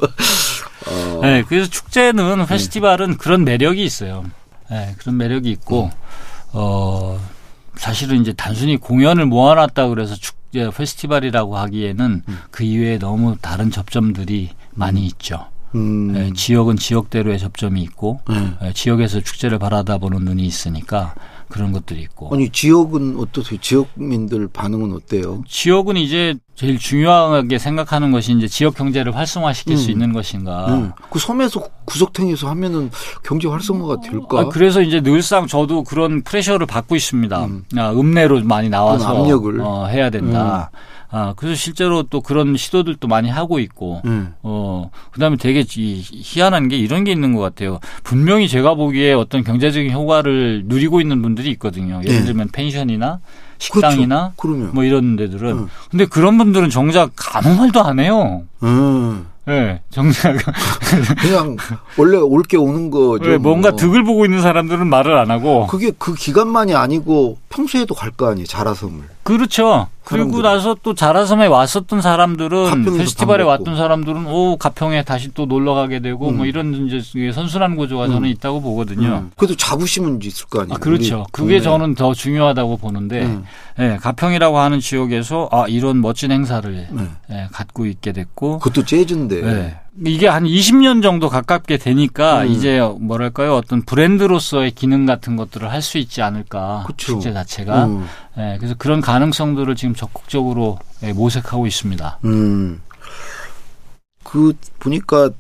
어. 0.87 1.21
네, 1.23 1.45
그래서 1.49 1.71
축제는 1.71 2.47
페스티벌은 2.47 3.17
그런 3.19 3.45
매력이 3.45 3.83
있어요. 3.85 4.25
네, 4.71 4.95
그런 4.99 5.17
매력이 5.17 5.51
있고 5.51 5.91
어 6.53 7.21
사실은 7.77 8.21
이제 8.21 8.33
단순히 8.33 8.77
공연을 8.77 9.27
모아놨다 9.27 9.89
그래서 9.89 10.15
축제 10.15 10.71
페스티벌이라고 10.71 11.57
하기에는 11.57 12.23
그 12.51 12.65
이외에 12.65 12.99
너무 12.99 13.37
다른 13.41 13.71
접점들이 13.71 14.51
많이 14.73 15.07
있죠. 15.07 15.47
음. 15.75 16.15
예, 16.17 16.33
지역은 16.33 16.77
지역대로의 16.77 17.39
접점이 17.39 17.81
있고 17.83 18.21
네. 18.29 18.53
예, 18.63 18.73
지역에서 18.73 19.21
축제를 19.21 19.59
바라다 19.59 19.99
보는 19.99 20.25
눈이 20.25 20.45
있으니까 20.45 21.15
그런 21.51 21.73
것들이 21.73 22.01
있고 22.03 22.31
아니, 22.33 22.49
지역은 22.49 23.17
어떠세요? 23.19 23.61
지역민들 23.61 24.49
반응은 24.49 24.93
어때요? 24.95 25.43
지역은 25.47 25.97
이제 25.97 26.35
제일 26.55 26.79
중요하게 26.79 27.59
생각하는 27.59 28.11
것이 28.13 28.33
이제 28.33 28.47
지역 28.47 28.75
경제를 28.75 29.17
활성화시킬 29.17 29.77
수 29.77 29.89
음. 29.89 29.93
있는 29.93 30.13
것인가. 30.13 30.67
음. 30.75 30.93
그 31.11 31.19
섬에서 31.19 31.63
구석탱이에서 31.87 32.49
하면은 32.51 32.91
경제 33.23 33.49
활성화가 33.49 34.01
될까? 34.01 34.41
아, 34.41 34.49
그래서 34.49 34.81
이제 34.83 35.01
늘상 35.01 35.47
저도 35.47 35.85
그런 35.85 36.23
프레셔를 36.23 36.67
받고 36.67 36.97
있습니다. 36.97 37.45
음. 37.47 37.65
아, 37.77 37.93
읍내로 37.93 38.45
많이 38.45 38.69
나와서 38.69 39.09
압력을. 39.09 39.61
어, 39.61 39.87
해야 39.87 40.11
된다. 40.11 40.71
아, 41.13 41.35
그래서 41.37 41.57
실제로 41.57 42.03
또 42.05 42.21
그런 42.21 42.57
시도들도 42.57 43.09
많이 43.09 43.29
하고 43.29 43.59
있고, 43.59 44.01
음. 44.05 44.35
어, 44.43 44.91
그 45.11 45.19
다음에 45.19 45.37
되게 45.37 45.65
이, 45.77 46.01
희한한 46.03 46.69
게 46.69 46.77
이런 46.77 47.03
게 47.05 47.11
있는 47.13 47.35
것 47.35 47.41
같아요. 47.41 47.81
분명히 48.05 48.49
제가 48.49 48.75
보기에 48.75 49.13
어떤 49.13 49.43
경제적인 49.43 49.91
효과를 49.93 50.63
누리고 50.67 51.01
있는 51.01 51.21
분들이 51.23 51.51
있거든요. 51.53 52.01
예를 52.05 52.21
네. 52.21 52.25
들면 52.27 52.49
펜션이나 52.53 53.19
식당이나 53.59 54.33
그렇죠. 54.37 54.71
뭐 54.73 54.85
이런 54.85 55.17
데들은. 55.17 55.51
음. 55.51 55.69
근데 55.91 56.07
그런 56.07 56.39
분들은 56.39 56.71
정작 56.71 57.11
아무 57.35 57.57
말도 57.57 57.83
안 57.83 57.99
해요. 57.99 58.43
음. 58.63 59.27
예, 59.49 59.81
정작. 59.91 60.37
그냥 61.21 61.57
원래 61.97 62.19
올 62.19 62.43
게 62.43 62.57
오는 62.57 62.91
거죠. 62.91 63.25
왜 63.25 63.39
뭔가 63.39 63.71
뭐. 63.71 63.79
득을 63.79 64.05
보고 64.05 64.25
있는 64.25 64.43
사람들은 64.43 64.87
말을 64.87 65.17
안 65.17 65.31
하고. 65.31 65.67
그게 65.67 65.91
그 65.99 66.15
기간만이 66.15 66.75
아니고 66.75 67.39
평소에도 67.49 67.95
갈 67.95 68.11
거 68.13 68.29
아니에요. 68.31 68.47
자라섬을. 68.47 69.03
그렇죠. 69.37 69.89
그리고 70.03 70.31
사람들은. 70.31 70.43
나서 70.43 70.77
또 70.83 70.95
자라섬에 70.95 71.47
왔었던 71.47 72.01
사람들은 72.01 72.85
페스티벌에. 72.85 73.45
왔던 73.45 73.77
사람들은 73.77 74.27
오 74.27 74.57
가평에 74.57 75.05
다시 75.05 75.31
또 75.35 75.47
놀러 75.47 75.75
가게 75.75 76.01
되고 76.01 76.29
음. 76.31 76.39
뭐 76.39 76.47
이런 76.47 76.75
이제 76.87 77.01
선순환 77.33 77.77
구조가 77.77 78.07
저는 78.09 78.25
음. 78.25 78.27
있다고 78.27 78.61
보거든요. 78.61 79.09
음. 79.09 79.31
그래도 79.37 79.55
자부심은 79.57 80.21
있을 80.23 80.47
거 80.47 80.63
아니에요. 80.63 80.75
아, 80.75 80.79
그렇죠. 80.79 81.27
그게. 81.31 81.61
저는 81.61 81.95
더 81.95 82.15
중요하다고 82.15 82.79
보는데, 82.79 83.23
음. 83.25 83.45
예, 83.79 83.99
가평이라고 84.01 84.59
하는 84.59 84.81
지역에서 84.81 85.49
아 85.53 85.67
이런 85.69 86.01
멋진 86.01 86.33
행사를 86.33 86.89
네. 86.91 87.09
예, 87.31 87.49
갖고 87.53 87.87
있게 87.87 88.13
됐고, 88.13 88.59
그것도 88.59 88.85
재즈인데. 88.85 89.43
예. 89.45 89.77
이게 90.07 90.27
한 90.29 90.45
20년 90.45 91.03
정도 91.03 91.29
가깝게 91.29 91.77
되니까 91.77 92.43
음. 92.43 92.49
이제 92.49 92.81
뭐랄까요 93.01 93.55
어떤 93.55 93.83
브랜드로서의 93.83 94.71
기능 94.71 95.05
같은 95.07 95.37
것들을 95.37 95.71
할 95.71 95.81
수 95.83 95.99
있지 95.99 96.21
않을까 96.23 96.85
그쵸. 96.87 97.15
축제 97.15 97.33
자체가 97.33 97.87
음. 97.87 98.07
예, 98.39 98.57
그래서 98.59 98.75
그런 98.77 99.01
가능성들을 99.01 99.75
지금 99.77 99.95
적극적으로 99.95 100.79
예, 101.03 101.13
모색하고 101.13 101.67
있습니다. 101.67 102.19
음. 102.25 102.81
그 104.23 104.53
보니까 104.79 105.31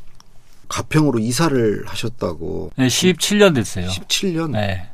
가평으로 0.68 1.18
이사를 1.18 1.84
하셨다고. 1.86 2.70
네, 2.76 2.86
17년 2.86 3.54
됐어요. 3.54 3.88
17년. 3.88 4.50
네. 4.52 4.89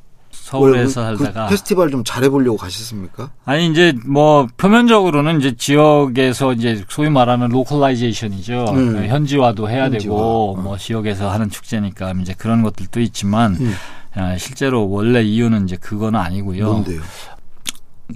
서울에서 0.47 1.03
그, 1.03 1.17
그 1.19 1.25
살다가 1.25 1.49
페스티벌 1.49 1.91
좀 1.91 2.05
잘해보려고 2.05 2.57
가셨습니까? 2.57 3.31
아니 3.45 3.67
이제 3.67 3.93
뭐 4.07 4.47
표면적으로는 4.57 5.41
이제 5.41 5.57
지역에서 5.57 6.53
이제 6.53 6.85
소위 6.89 7.11
말하는 7.11 7.49
localization이죠. 7.49 8.67
음. 8.69 9.01
네, 9.01 9.09
현지화도 9.09 9.69
해야 9.69 9.85
현지화. 9.85 10.01
되고 10.03 10.55
어. 10.57 10.61
뭐 10.61 10.79
지역에서 10.79 11.33
하는 11.33 11.51
축제니까 11.51 12.13
이제 12.23 12.33
그런 12.39 12.63
것들도 12.63 13.01
있지만 13.01 13.57
음. 13.57 13.75
아, 14.15 14.39
실제로 14.39 14.89
원래 14.89 15.21
이유는 15.21 15.65
이제 15.65 15.77
그거는 15.77 16.19
아니고요. 16.21 16.65
뭔데요? 16.65 17.03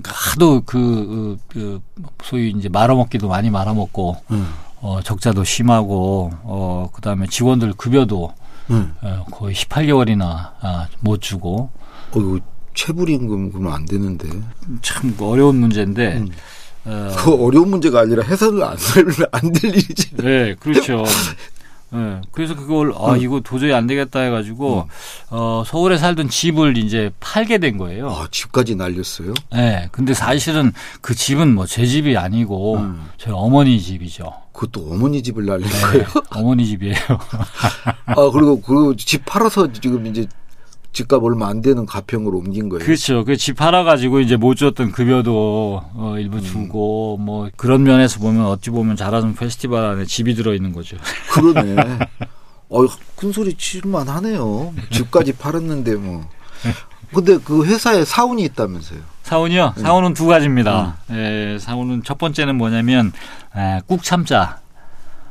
하도 0.04 0.62
그, 0.64 1.36
그, 1.48 1.80
그 1.92 2.04
소위 2.22 2.50
이제 2.56 2.68
말아먹기도 2.68 3.26
많이 3.26 3.50
말아먹고 3.50 4.16
음. 4.30 4.54
어, 4.80 5.00
적자도 5.02 5.42
심하고 5.42 6.30
어, 6.44 6.90
그다음에 6.92 7.26
직원들 7.26 7.72
급여도 7.72 8.32
음. 8.70 8.94
어, 9.02 9.24
거의 9.32 9.52
18개월이나 9.56 10.52
아, 10.60 10.86
못 11.00 11.20
주고 11.20 11.70
어, 12.12 12.18
이거 12.20 12.38
체불임금 12.74 13.50
그러면 13.52 13.72
안 13.72 13.84
되는데. 13.84 14.28
참 14.82 15.14
어려운 15.20 15.56
문제인데 15.56 16.18
음. 16.18 16.28
어, 16.86 17.10
그 17.18 17.34
어려운 17.44 17.68
문제가 17.70 18.00
아니라 18.00 18.22
해산을 18.24 18.62
안, 18.64 18.76
될- 18.76 19.26
안될 19.32 19.64
일이지. 19.74 20.16
네, 20.16 20.54
그렇죠. 20.58 21.04
예. 21.92 22.20
그래서 22.30 22.54
그걸 22.54 22.92
아 22.96 23.14
음. 23.14 23.20
이거 23.20 23.40
도저히 23.40 23.72
안 23.72 23.88
되겠다 23.88 24.20
해가지고 24.20 24.88
어 25.30 25.64
서울에 25.66 25.98
살던 25.98 26.28
집을 26.28 26.76
이제 26.76 27.10
팔게 27.18 27.58
된 27.58 27.78
거예요. 27.78 28.08
아, 28.10 28.28
집까지 28.30 28.76
날렸어요. 28.76 29.34
예. 29.56 29.88
근데 29.90 30.14
사실은 30.14 30.72
그 31.00 31.16
집은 31.16 31.52
뭐 31.54 31.66
제 31.66 31.84
집이 31.84 32.16
아니고 32.16 32.76
음. 32.76 33.08
저희 33.18 33.34
어머니 33.34 33.80
집이죠. 33.80 34.32
그것도 34.52 34.88
어머니 34.92 35.20
집을 35.22 35.44
날린 35.46 35.66
네, 35.68 35.80
거예요. 35.80 36.04
어머니 36.30 36.64
집이에요. 36.66 36.94
아, 38.06 38.14
그리고 38.32 38.60
그리고 38.60 38.94
집 38.94 39.24
팔아서 39.24 39.72
지금 39.72 40.06
이제 40.06 40.26
집값 40.92 41.22
얼마 41.22 41.48
안 41.48 41.60
되는 41.62 41.86
가평으로 41.86 42.38
옮긴 42.38 42.68
거예요. 42.68 42.84
그렇죠. 42.84 43.24
그 43.24 43.36
집 43.36 43.56
팔아 43.56 43.84
가지고 43.84 44.20
이제 44.20 44.36
못 44.36 44.56
줬던 44.56 44.90
급여도 44.92 45.82
어, 45.94 46.14
일부 46.18 46.38
음. 46.38 46.42
주고 46.42 47.16
뭐 47.18 47.48
그런 47.56 47.84
면에서 47.84 48.18
보면 48.18 48.44
어찌 48.46 48.70
보면 48.70 48.96
자라섬 48.96 49.34
페스티벌 49.34 49.84
안에 49.84 50.04
집이 50.04 50.34
들어 50.34 50.52
있는 50.54 50.72
거죠. 50.72 50.96
그러네. 51.32 51.76
어, 52.70 52.86
큰 53.16 53.32
소리 53.32 53.54
칠만 53.54 54.08
하네요. 54.08 54.72
집까지 54.90 55.32
팔았는데 55.32 55.94
뭐. 55.96 56.28
근데 57.14 57.38
그 57.38 57.64
회사에 57.64 58.04
사원이 58.04 58.42
있다면서요. 58.44 59.00
사원이요. 59.22 59.74
음. 59.76 59.82
사원은 59.82 60.14
두 60.14 60.26
가지입니다. 60.26 60.98
예, 61.12 61.56
사원은 61.60 62.02
첫 62.04 62.18
번째는 62.18 62.56
뭐냐면 62.56 63.12
에, 63.56 63.80
꾹 63.86 64.02
참자. 64.02 64.58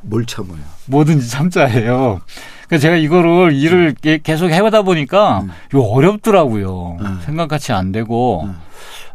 뭘 0.02 0.26
참아요? 0.26 0.58
뭐든지 0.86 1.28
참자예요. 1.30 2.22
그러니까 2.68 2.78
제가 2.82 2.96
이거를 2.96 3.54
일을 3.54 3.94
게- 4.00 4.20
계속 4.22 4.50
해보다 4.50 4.82
보니까 4.84 5.42
음. 5.42 5.50
이거 5.70 5.82
어렵더라고요. 5.82 6.98
음. 7.02 7.20
생각같이 7.26 7.72
안 7.74 7.92
되고 7.92 8.44
음. 8.46 8.56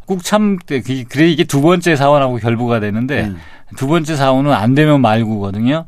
꾹 0.07 0.23
참때 0.23 0.83
그래 1.09 1.29
이게 1.29 1.45
두 1.45 1.63
번째 1.63 1.97
사원하고 1.97 2.37
결부가 2.37 2.81
되는데 2.81 3.25
음. 3.25 3.39
두 3.77 3.87
번째 3.87 4.17
사원은 4.17 4.53
안 4.53 4.75
되면 4.75 5.01
말고거든요. 5.01 5.87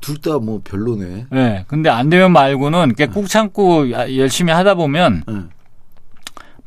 둘 0.00 0.18
다 0.20 0.38
뭐 0.38 0.60
별로네. 0.62 1.26
네. 1.30 1.64
근데 1.66 1.88
안 1.90 2.10
되면 2.10 2.30
말고는 2.32 2.94
그러니까 2.94 3.06
꾹 3.18 3.28
참고 3.28 3.90
야- 3.90 4.14
열심히 4.16 4.52
하다 4.52 4.74
보면 4.74 5.24
응. 5.28 5.50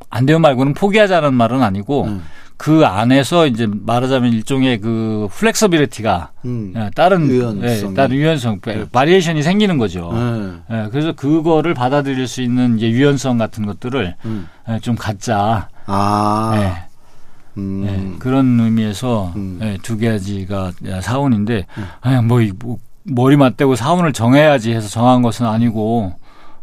안 0.09 0.25
되면 0.25 0.41
말고는 0.41 0.73
포기하자는 0.73 1.33
말은 1.33 1.61
아니고 1.63 2.05
응. 2.07 2.21
그 2.63 2.85
안에서 2.85 3.45
이제 3.45 3.67
말하자면 3.69 4.31
일종의 4.31 4.79
그 4.79 5.27
flexibility가 5.33 6.31
응. 6.45 6.73
예, 6.77 6.89
다른 6.95 7.27
유연성이. 7.27 7.91
예, 7.91 7.93
다른 7.93 8.15
유연성 8.15 8.61
variation이 8.89 9.43
생기는 9.43 9.77
거죠. 9.77 10.09
응. 10.13 10.61
예, 10.71 10.87
그래서 10.89 11.11
그거를 11.11 11.73
받아들일 11.73 12.25
수 12.25 12.41
있는 12.41 12.77
이제 12.77 12.89
유연성 12.89 13.37
같은 13.37 13.65
것들을 13.65 14.15
응. 14.23 14.47
예, 14.69 14.79
좀 14.79 14.95
갖자. 14.95 15.67
아. 15.87 16.53
예, 16.55 17.59
음. 17.59 17.83
예, 17.85 18.17
그런 18.19 18.57
의미에서 18.61 19.33
음. 19.35 19.59
예, 19.61 19.77
두 19.81 19.99
가지가 19.99 20.71
사원인데 21.01 21.65
예, 22.05 22.21
뭐, 22.21 22.39
이- 22.39 22.53
뭐 22.57 22.77
머리 23.03 23.35
맞대고 23.35 23.75
사원을 23.75 24.13
정해야지 24.13 24.71
해서 24.71 24.87
정한 24.87 25.21
것은 25.21 25.45
아니고 25.45 26.13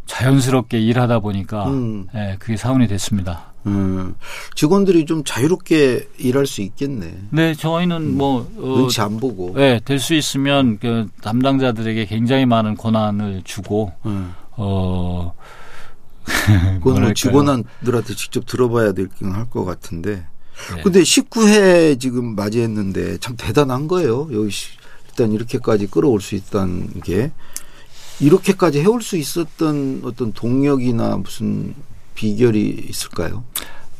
자연스럽게 0.07 0.79
일하다 0.79 1.19
보니까 1.19 1.67
음. 1.67 2.07
예, 2.15 2.37
그게 2.39 2.57
사원이 2.57 2.87
됐습니다. 2.87 3.50
음. 3.67 4.15
직원들이 4.55 5.05
좀 5.05 5.23
자유롭게 5.23 6.09
일할 6.17 6.47
수 6.47 6.61
있겠네. 6.61 7.15
네, 7.29 7.53
저희는 7.53 8.17
뭐 8.17 8.41
어, 8.57 8.61
눈치 8.77 9.01
안 9.01 9.17
보고. 9.19 9.53
네, 9.55 9.79
될 9.85 9.99
수 9.99 10.13
있으면 10.15 10.79
그 10.79 11.07
담당자들에게 11.21 12.05
굉장히 12.07 12.45
많은 12.45 12.75
권한을 12.75 13.41
주고 13.43 13.91
응. 14.05 14.33
어 14.51 15.33
그건 16.81 17.01
뭐? 17.01 17.13
직원들한테 17.13 18.15
직접 18.15 18.45
들어봐야 18.45 18.93
되긴 18.93 19.31
할것 19.31 19.65
같은데. 19.65 20.25
네. 20.75 20.81
근데 20.83 21.01
19회 21.01 21.99
지금 21.99 22.35
맞이했는데 22.35 23.17
참 23.17 23.35
대단한 23.37 23.87
거예요. 23.87 24.27
여기 24.31 24.49
시- 24.51 24.69
일단 25.09 25.31
이렇게까지 25.31 25.87
끌어올 25.87 26.21
수 26.21 26.35
있다는 26.35 27.01
게 27.03 27.31
이렇게까지 28.19 28.79
해올 28.81 29.01
수 29.01 29.17
있었던 29.17 30.01
어떤 30.05 30.31
동력이나 30.33 31.17
무슨 31.17 31.73
비결이 32.15 32.85
있을까요? 32.89 33.43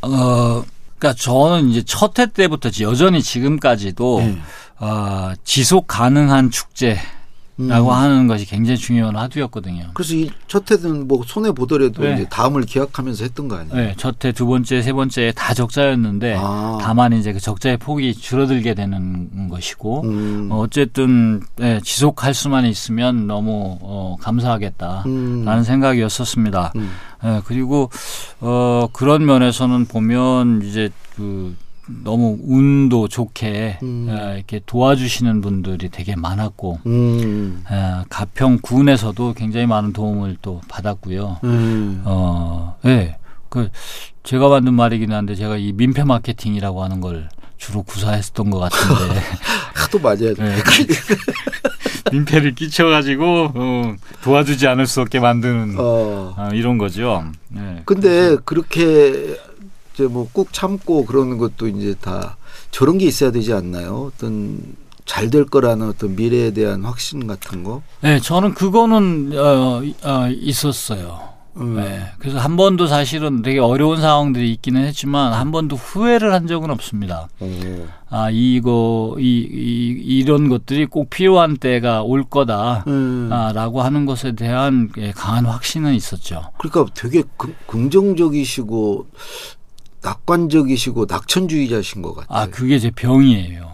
어, 0.01 0.63
그러니까 0.97 1.13
저는 1.19 1.69
이제 1.69 1.83
첫 1.83 2.19
해 2.19 2.27
때부터 2.27 2.69
여전히 2.81 3.21
지금까지도 3.23 4.19
네. 4.19 4.37
어, 4.79 5.33
지속 5.43 5.87
가능한 5.87 6.51
축제 6.51 6.97
라고 7.67 7.89
음. 7.89 7.93
하는 7.93 8.27
것이 8.27 8.45
굉장히 8.45 8.77
중요한 8.77 9.15
화두였거든요. 9.15 9.91
그래서 9.93 10.15
이 10.15 10.29
첫 10.51 10.69
해는 10.69 11.07
뭐 11.07 11.23
손해 11.25 11.49
보더라도 11.53 12.03
네. 12.03 12.13
이제 12.13 12.25
다음을 12.29 12.63
기약하면서 12.63 13.23
했던 13.23 13.47
거 13.47 13.55
아니에요? 13.55 13.73
네, 13.73 13.93
첫 13.95 14.25
해, 14.25 14.33
두 14.33 14.45
번째, 14.45 14.81
세 14.81 14.91
번째 14.91 15.31
다 15.33 15.53
적자였는데 15.53 16.35
아. 16.37 16.77
다만 16.81 17.13
이제 17.13 17.31
그 17.31 17.39
적자의 17.39 17.77
폭이 17.77 18.13
줄어들게 18.13 18.73
되는 18.73 19.47
것이고 19.47 20.01
음. 20.01 20.49
어, 20.51 20.59
어쨌든 20.59 21.39
예, 21.61 21.79
지속할 21.81 22.33
수만 22.33 22.65
있으면 22.65 23.27
너무 23.27 23.77
어, 23.79 24.17
감사하겠다. 24.19 25.03
음. 25.05 25.45
라는 25.45 25.63
생각이었었습니다. 25.63 26.73
음. 26.75 26.91
예, 27.23 27.41
그리고 27.45 27.89
어 28.41 28.89
그런 28.91 29.25
면에서는 29.25 29.85
보면 29.85 30.63
이제 30.63 30.89
그 31.15 31.55
너무 32.03 32.37
운도 32.43 33.07
좋게 33.07 33.79
음. 33.83 34.07
예, 34.09 34.35
이렇게 34.37 34.61
도와주시는 34.65 35.41
분들이 35.41 35.89
되게 35.89 36.15
많았고 36.15 36.79
음. 36.85 37.63
예, 37.71 38.03
가평 38.09 38.59
군에서도 38.61 39.33
굉장히 39.33 39.65
많은 39.65 39.93
도움을 39.93 40.37
또 40.41 40.61
받았고요. 40.67 41.39
음. 41.43 42.01
어, 42.05 42.77
예. 42.85 43.17
그 43.49 43.69
제가 44.23 44.47
만든 44.47 44.73
말이긴 44.73 45.11
한데 45.11 45.35
제가 45.35 45.57
이 45.57 45.73
민폐 45.73 46.03
마케팅이라고 46.03 46.83
하는 46.83 47.01
걸 47.01 47.27
주로 47.57 47.83
구사했었던 47.83 48.49
것 48.49 48.59
같은데 48.59 49.21
하도 49.75 49.99
맞아야 49.99 50.33
돼. 50.33 50.35
네. 50.35 50.55
민폐를 52.11 52.55
끼쳐가지고 52.55 53.51
어, 53.53 53.95
도와주지 54.23 54.67
않을 54.67 54.87
수 54.87 55.01
없게 55.01 55.19
만드는 55.19 55.75
어. 55.77 56.33
아, 56.37 56.49
이런 56.53 56.77
거죠. 56.77 57.23
네. 57.49 57.81
근데 57.85 58.37
그렇게 58.45 59.37
이제 59.93 60.05
뭐 60.07 60.27
꾹 60.31 60.51
참고 60.53 61.05
그러는 61.05 61.37
것도 61.37 61.67
이제 61.67 61.93
다 61.99 62.37
저런 62.71 62.97
게 62.97 63.05
있어야 63.05 63.31
되지 63.31 63.53
않나요? 63.53 64.11
어떤 64.13 64.59
잘 65.05 65.29
될 65.29 65.45
거라는 65.45 65.89
어떤 65.89 66.15
미래에 66.15 66.51
대한 66.51 66.83
확신 66.85 67.27
같은 67.27 67.63
거. 67.63 67.81
네, 68.01 68.19
저는 68.19 68.53
그거는 68.53 69.31
어, 69.37 69.81
어, 70.03 70.27
있었어요. 70.29 71.29
음. 71.57 71.75
네, 71.75 72.05
그래서 72.19 72.37
한 72.37 72.55
번도 72.55 72.87
사실은 72.87 73.41
되게 73.41 73.59
어려운 73.59 73.99
상황들이 73.99 74.49
있기는 74.53 74.85
했지만 74.85 75.33
한 75.33 75.51
번도 75.51 75.75
후회를 75.75 76.33
한 76.33 76.47
적은 76.47 76.69
없습니다. 76.69 77.27
어. 77.41 77.87
아 78.09 78.29
이거 78.31 79.17
이, 79.19 79.23
이 79.51 80.19
이런 80.19 80.47
것들이 80.47 80.85
꼭 80.85 81.09
필요한 81.09 81.57
때가 81.57 82.03
올 82.03 82.23
거다. 82.23 82.85
음. 82.87 83.27
아, 83.33 83.51
라고 83.53 83.81
하는 83.81 84.05
것에 84.05 84.31
대한 84.33 84.89
예, 84.97 85.11
강한 85.11 85.45
확신은 85.45 85.93
있었죠. 85.93 86.41
그러니까 86.57 86.93
되게 86.93 87.23
긍- 87.35 87.53
긍정적이시고 87.67 89.07
낙관적이시고 90.03 91.05
낙천주의자신 91.09 92.01
것 92.01 92.15
같아요. 92.15 92.37
아, 92.37 92.47
그게 92.47 92.79
제 92.79 92.89
병이에요. 92.91 93.69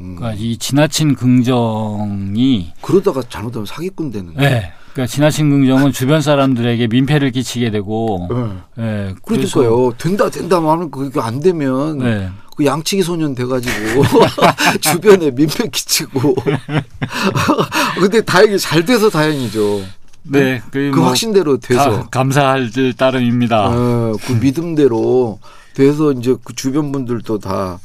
음. 0.00 0.16
그러니까 0.16 0.40
이 0.40 0.56
지나친 0.58 1.14
긍정이 1.14 2.72
그러다가 2.82 3.22
잘못하면 3.28 3.66
사기꾼 3.66 4.10
되는. 4.10 4.34
예. 4.40 4.72
그러니까 4.92 5.12
지나친 5.12 5.50
긍정은 5.50 5.92
주변 5.92 6.20
사람들에게 6.22 6.86
민폐를 6.88 7.30
끼치게 7.30 7.70
되고 7.70 8.28
네. 8.30 8.82
예. 8.82 9.14
그래서- 9.22 9.60
그러니까요. 9.60 9.92
된다 9.98 10.30
된다 10.30 10.56
하면 10.56 10.90
그게 10.90 11.20
안 11.20 11.40
되면 11.40 11.98
네. 11.98 12.28
그 12.56 12.64
양치기 12.64 13.02
소년 13.02 13.34
돼가지고 13.34 14.02
주변에 14.80 15.30
민폐 15.30 15.68
끼치고. 15.68 16.34
근데 18.00 18.20
다행히 18.22 18.58
잘 18.58 18.84
돼서 18.84 19.10
다행이죠. 19.10 19.82
네. 20.28 20.62
그, 20.70 20.90
그뭐 20.92 21.06
확신대로 21.08 21.58
돼서. 21.58 22.02
가- 22.02 22.08
감사할 22.10 22.70
따름입니다. 22.96 23.66
어, 23.68 24.16
그 24.26 24.32
믿음대로 24.32 25.38
돼서 25.74 26.12
이제 26.12 26.34
그 26.42 26.54
주변 26.54 26.90
분들도 26.92 27.38
다 27.38 27.78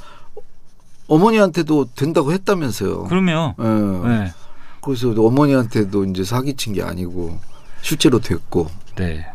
어머니한테도 1.08 1.90
된다고 1.96 2.32
했다면서요. 2.32 3.04
그럼요. 3.06 3.56
예. 3.60 4.08
네. 4.10 4.34
그래서 4.82 5.10
어머니한테도 5.16 6.06
이제 6.06 6.24
사기친 6.24 6.74
게 6.74 6.82
아니고 6.84 7.38
실제로 7.82 8.20
됐고 8.20 8.70
네. 8.96 9.26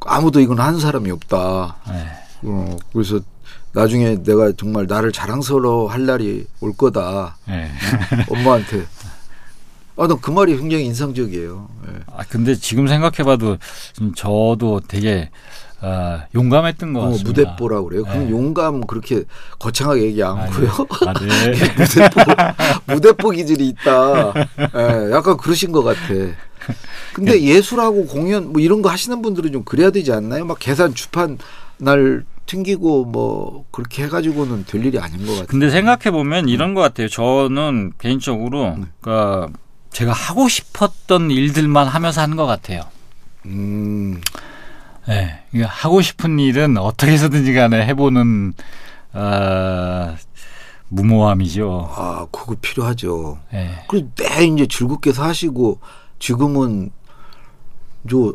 아무도 0.00 0.40
이건 0.40 0.60
한 0.60 0.78
사람이 0.78 1.10
없다. 1.10 1.76
네. 1.88 2.06
어, 2.42 2.76
그래서 2.92 3.18
나중에 3.72 4.22
내가 4.22 4.52
정말 4.56 4.86
나를 4.86 5.10
자랑스러워 5.10 5.90
할 5.90 6.06
날이 6.06 6.46
올 6.60 6.72
거다. 6.76 7.36
네. 7.48 7.70
엄마한테. 8.28 8.86
아, 9.96 10.06
나그 10.06 10.30
말이 10.30 10.56
굉장히 10.56 10.84
인상적이에요. 10.86 11.68
예. 11.88 12.00
아 12.16 12.24
근데 12.28 12.54
지금 12.54 12.88
생각해봐도 12.88 13.58
좀 13.92 14.14
저도 14.14 14.80
되게 14.86 15.30
아, 15.80 16.24
용감했던 16.34 16.92
것 16.94 17.00
어, 17.00 17.10
같습니다. 17.10 17.42
무대뽀라고 17.42 17.88
그래요. 17.88 18.04
그럼 18.04 18.24
네. 18.24 18.30
용감 18.30 18.86
그렇게 18.86 19.24
거창하게 19.58 20.02
얘기 20.02 20.22
안 20.22 20.38
아. 20.38 20.46
네. 20.46 20.66
아, 21.06 21.12
네. 21.12 21.52
무대뽀, 22.86 22.94
무대뽀 22.94 23.30
기질이 23.30 23.68
있다. 23.68 24.32
예, 24.58 25.12
약간 25.12 25.36
그러신 25.36 25.72
것 25.72 25.82
같아. 25.82 25.98
근데 27.12 27.40
예술하고 27.42 28.06
공연 28.06 28.52
뭐 28.52 28.62
이런 28.62 28.80
거 28.82 28.88
하시는 28.88 29.20
분들은 29.20 29.52
좀 29.52 29.64
그래야 29.64 29.90
되지 29.90 30.12
않나요? 30.12 30.46
막 30.46 30.58
계산 30.58 30.94
주판 30.94 31.38
날 31.76 32.24
튕기고 32.46 33.04
뭐 33.04 33.64
그렇게 33.70 34.04
해가지고는 34.04 34.64
될 34.66 34.84
일이 34.84 34.98
아닌 34.98 35.18
것 35.26 35.32
같아요. 35.32 35.46
근데 35.46 35.70
생각해 35.70 36.10
보면 36.10 36.48
이런 36.48 36.74
것 36.74 36.80
같아요. 36.80 37.08
저는 37.08 37.92
개인적으로 37.98 38.76
네. 38.78 38.84
그러니까 39.00 39.48
제가 39.94 40.12
하고 40.12 40.48
싶었던 40.48 41.30
일들만 41.30 41.86
하면서 41.86 42.20
하는 42.20 42.36
것 42.36 42.46
같아요. 42.46 42.82
음, 43.46 44.20
예, 45.08 45.38
이거 45.52 45.66
하고 45.66 46.02
싶은 46.02 46.38
일은 46.40 46.76
어떻게 46.78 47.12
해서든지 47.12 47.52
간에 47.54 47.86
해보는, 47.86 48.54
어, 49.12 50.16
무모함이죠. 50.88 51.88
아, 51.94 52.26
그거 52.32 52.56
필요하죠. 52.60 53.38
예. 53.54 53.84
그래도 53.88 54.08
매 54.18 54.44
이제 54.46 54.66
즐겁게 54.66 55.12
사시고 55.12 55.78
지금은 56.18 56.90
저 58.10 58.32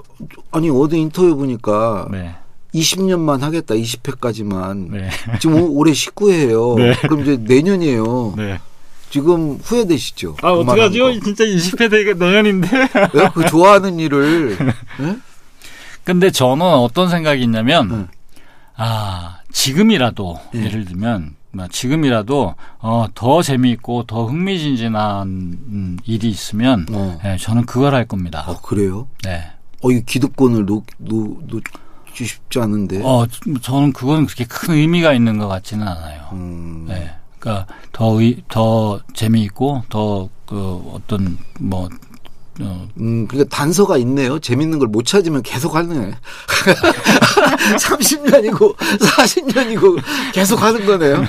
아니 0.51 0.69
어디 0.69 0.97
인터뷰 0.97 1.35
보니까 1.35 2.07
네. 2.11 2.35
20년만 2.73 3.41
하겠다 3.41 3.75
20회까지만 3.75 4.89
네. 4.91 5.09
지금 5.39 5.55
올- 5.61 5.69
올해 5.71 5.91
19회예요. 5.91 6.75
네. 6.77 6.93
그럼 7.01 7.21
이제 7.21 7.37
내년이에요. 7.37 8.33
네. 9.09 9.13
지금 9.13 9.57
후회되시죠? 9.61 10.37
아, 10.41 10.51
어떡하죠? 10.51 11.05
거. 11.05 11.19
진짜 11.19 11.43
20회 11.43 11.89
되게 11.89 12.13
내년인데. 12.13 12.69
왜? 13.13 13.29
그 13.33 13.45
좋아하는 13.47 13.99
일을 13.99 14.57
예? 15.01 15.17
근데 16.03 16.31
저는 16.31 16.65
어떤 16.65 17.09
생각이 17.09 17.43
있냐면, 17.43 17.91
응. 17.91 18.07
아, 18.75 19.39
지금이라도, 19.51 20.39
예. 20.55 20.65
예를 20.65 20.85
들면, 20.85 21.35
뭐 21.51 21.67
지금이라도, 21.67 22.55
어, 22.79 23.05
더 23.13 23.41
재미있고, 23.41 24.03
더 24.03 24.25
흥미진진한 24.25 25.27
음, 25.27 25.97
일이 26.05 26.29
있으면, 26.29 26.85
어. 26.91 27.19
예, 27.25 27.37
저는 27.37 27.65
그걸 27.65 27.93
할 27.93 28.05
겁니다. 28.07 28.43
어 28.47 28.59
그래요? 28.61 29.07
네. 29.23 29.51
어, 29.81 29.91
이 29.91 30.03
기득권을 30.03 30.65
놓, 30.65 30.83
놓, 30.97 31.39
놓기 31.47 32.25
쉽지 32.25 32.59
않은데. 32.59 33.01
어, 33.03 33.25
저는 33.61 33.93
그건 33.93 34.25
그렇게 34.25 34.45
큰 34.45 34.75
의미가 34.75 35.13
있는 35.13 35.37
것 35.37 35.47
같지는 35.47 35.87
않아요. 35.87 36.29
음, 36.33 36.85
네. 36.87 37.13
그러니까 37.39 37.67
더, 37.91 38.19
의, 38.21 38.43
더 38.49 38.99
재미있고, 39.13 39.83
더, 39.89 40.29
그, 40.45 40.81
어떤, 40.93 41.37
뭐, 41.59 41.87
어, 42.61 42.87
음, 42.99 43.25
그러니까 43.27 43.55
단서가 43.55 43.97
있네요. 43.99 44.37
재밌는 44.37 44.79
걸 44.79 44.89
못 44.89 45.05
찾으면 45.05 45.41
계속 45.43 45.75
하네. 45.75 46.11
30년이고 47.77 48.75
40년이고 48.75 50.01
계속 50.33 50.61
하는 50.61 50.85
거네요. 50.85 51.23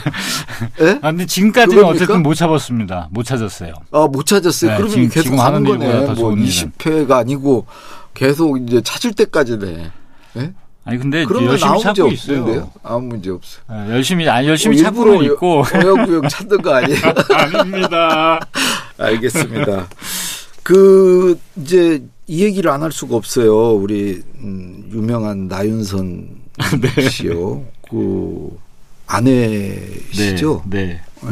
예? 0.80 0.98
아, 1.02 1.10
근데 1.10 1.26
지금까지는 1.26 1.76
그겁니까? 1.76 2.04
어쨌든 2.04 2.22
못 2.22 2.34
찾았습니다. 2.34 3.08
못 3.12 3.22
찾았어요. 3.24 3.74
아, 3.92 4.08
못 4.10 4.26
찾았어요. 4.26 4.70
네, 4.72 4.76
그러면 4.76 4.90
지금- 4.94 5.08
계속 5.08 5.22
지금 5.24 5.40
하는 5.40 5.64
거네. 5.64 6.00
뭐 6.06 6.14
좋은 6.14 6.38
일은. 6.38 6.72
20회가 6.72 7.12
아니고 7.12 7.66
계속 8.14 8.60
이제 8.62 8.80
찾을 8.82 9.12
때까지네. 9.12 9.90
예? 10.38 10.52
아니, 10.90 10.98
근데 10.98 11.22
열심히 11.22 11.80
찾고 11.80 12.08
있어요. 12.08 12.38
없는데요? 12.40 12.70
아무 12.82 13.06
문제 13.06 13.30
없어. 13.30 13.60
예, 13.70 13.90
열심히, 13.92 14.28
아니, 14.28 14.48
열심히 14.48 14.82
뭐 14.82 15.04
일부러 15.06 15.22
있고. 15.34 15.62
어영부영 15.72 16.28
찾는 16.28 16.60
거 16.62 16.74
아니에요? 16.74 17.00
아닙니다. 17.32 18.40
알겠습니다. 18.98 19.88
그 20.64 21.38
이제 21.56 22.02
이 22.26 22.42
얘기를 22.44 22.70
안 22.70 22.82
할 22.82 22.90
수가 22.92 23.14
없어요. 23.16 23.72
우리 23.74 24.22
음, 24.40 24.88
유명한 24.92 25.46
나윤선 25.48 26.28
네. 26.96 27.08
씨요. 27.08 27.64
그 27.88 28.56
아내시죠? 29.06 30.62
네. 30.66 31.00
예. 31.24 31.30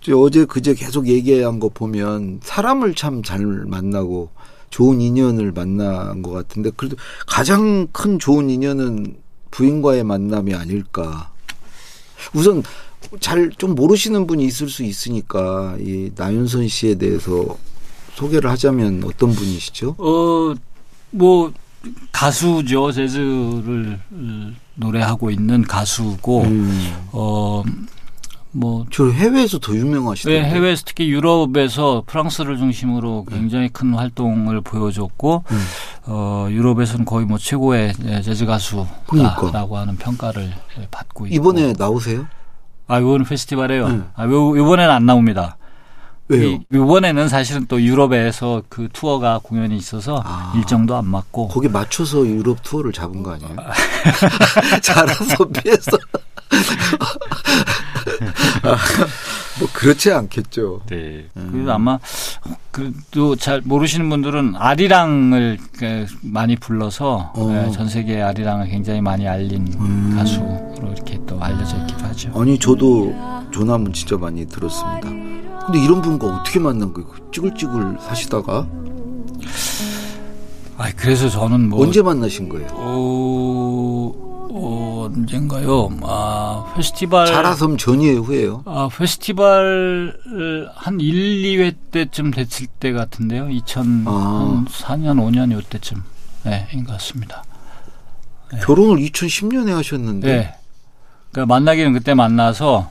저 0.00 0.16
어제 0.16 0.44
그제 0.44 0.74
계속 0.74 1.06
얘기한 1.08 1.58
거 1.60 1.68
보면 1.68 2.40
사람을 2.42 2.94
참 2.94 3.22
잘 3.22 3.40
만나고 3.44 4.30
좋은 4.70 5.00
인연을 5.00 5.52
만난 5.52 6.22
것 6.22 6.30
같은데 6.30 6.70
그래도 6.76 6.96
가장 7.26 7.88
큰 7.92 8.18
좋은 8.18 8.48
인연은 8.50 9.16
부인과의 9.50 10.04
만남이 10.04 10.54
아닐까. 10.54 11.30
우선 12.32 12.62
잘 13.18 13.50
좀 13.58 13.74
모르시는 13.74 14.26
분이 14.26 14.44
있을 14.44 14.68
수 14.68 14.84
있으니까 14.84 15.76
이 15.80 16.10
나윤선 16.14 16.68
씨에 16.68 16.94
대해서 16.96 17.56
소개를 18.14 18.50
하자면 18.50 19.02
어떤 19.04 19.32
분이시죠? 19.32 19.96
어, 19.98 20.54
뭐, 21.10 21.52
가수죠. 22.12 22.92
재즈를 22.92 23.98
음, 24.12 24.56
노래하고 24.74 25.30
있는 25.30 25.62
가수고, 25.62 26.42
음. 26.42 26.94
어, 27.12 27.62
뭐, 28.52 28.84
저 28.90 29.08
해외에서 29.08 29.58
더 29.58 29.74
유명하시던데. 29.74 30.40
네, 30.40 30.48
해외에서 30.48 30.82
특히 30.84 31.08
유럽에서 31.08 32.02
프랑스를 32.06 32.58
중심으로 32.58 33.26
굉장히 33.28 33.68
큰 33.68 33.94
활동을 33.94 34.60
보여줬고, 34.60 35.44
음. 35.50 35.64
어, 36.06 36.48
유럽에서는 36.50 37.04
거의 37.04 37.26
뭐 37.26 37.38
최고의 37.38 37.94
재즈 38.24 38.46
가수다라고 38.46 38.88
그러니까. 39.06 39.80
하는 39.80 39.96
평가를 39.96 40.52
받고 40.90 41.26
있고. 41.26 41.34
이번에 41.34 41.74
나오세요? 41.78 42.26
아, 42.88 42.98
이번 42.98 43.24
페스티벌에요. 43.24 43.88
네. 43.88 44.00
아, 44.16 44.24
요, 44.24 44.58
요번에는 44.58 44.92
안 44.92 45.06
나옵니다. 45.06 45.56
왜요? 46.26 46.48
이, 46.48 46.60
요번에는 46.72 47.28
사실은 47.28 47.66
또 47.66 47.80
유럽에서 47.80 48.62
그 48.68 48.88
투어가 48.92 49.40
공연이 49.42 49.76
있어서 49.76 50.22
아. 50.24 50.52
일정도 50.56 50.96
안 50.96 51.06
맞고. 51.06 51.48
거기 51.48 51.68
맞춰서 51.68 52.26
유럽 52.26 52.62
투어를 52.62 52.92
잡은 52.92 53.22
거 53.22 53.32
아니에요? 53.32 53.54
잘해서 54.82 55.44
피해서. 55.48 55.90
뭐 59.58 59.68
그렇지 59.72 60.12
않겠죠. 60.12 60.82
네. 60.86 61.26
음. 61.36 61.48
그래서 61.52 61.72
아마 61.72 61.98
그또 62.70 63.36
잘 63.36 63.60
모르시는 63.64 64.08
분들은 64.08 64.54
아리랑을 64.56 65.58
그 65.76 66.06
많이 66.22 66.56
불러서 66.56 67.32
어. 67.34 67.64
예, 67.66 67.70
전 67.70 67.88
세계 67.88 68.20
아리랑을 68.22 68.68
굉장히 68.68 69.00
많이 69.00 69.26
알린 69.28 69.74
음. 69.78 70.14
가수로 70.16 70.92
이렇게 70.94 71.18
또 71.26 71.40
알려져 71.42 71.76
있기도 71.78 72.04
하죠. 72.04 72.32
아니 72.34 72.58
저도 72.58 73.14
조남은 73.50 73.92
진짜 73.92 74.16
많이 74.16 74.46
들었습니다. 74.46 75.08
근데 75.66 75.84
이런 75.84 76.00
분과 76.00 76.40
어떻게 76.40 76.58
만난 76.58 76.92
거예요? 76.92 77.08
찌글찌글 77.32 77.98
사시다가 78.00 78.66
아, 80.80 80.90
그래서 80.96 81.28
저는 81.28 81.68
뭐 81.68 81.82
언제 81.82 82.00
만나신 82.00 82.48
거예요? 82.48 82.66
어, 82.72 84.14
어, 84.50 84.79
언젠가요? 85.14 85.90
아, 86.02 86.72
페스티벌 86.76 87.26
자라섬 87.26 87.76
전이에요, 87.76 88.20
후예요? 88.20 88.62
아, 88.66 88.88
페스티벌 88.96 90.16
한 90.74 91.00
1, 91.00 91.42
2회 91.42 91.74
때쯤 91.90 92.30
됐을 92.30 92.66
때 92.78 92.92
같은데요. 92.92 93.46
2004년, 93.46 94.04
아. 94.06 94.64
5년 94.74 95.52
요때쯤. 95.52 96.02
네, 96.44 96.68
인 96.72 96.84
것 96.84 96.92
같습니다. 96.94 97.42
결혼을 98.62 98.96
2010년에 98.98 99.70
하셨는데. 99.72 100.26
네. 100.26 100.54
그러니까 101.32 101.54
만나기는 101.54 101.92
그때 101.92 102.14
만나서 102.14 102.90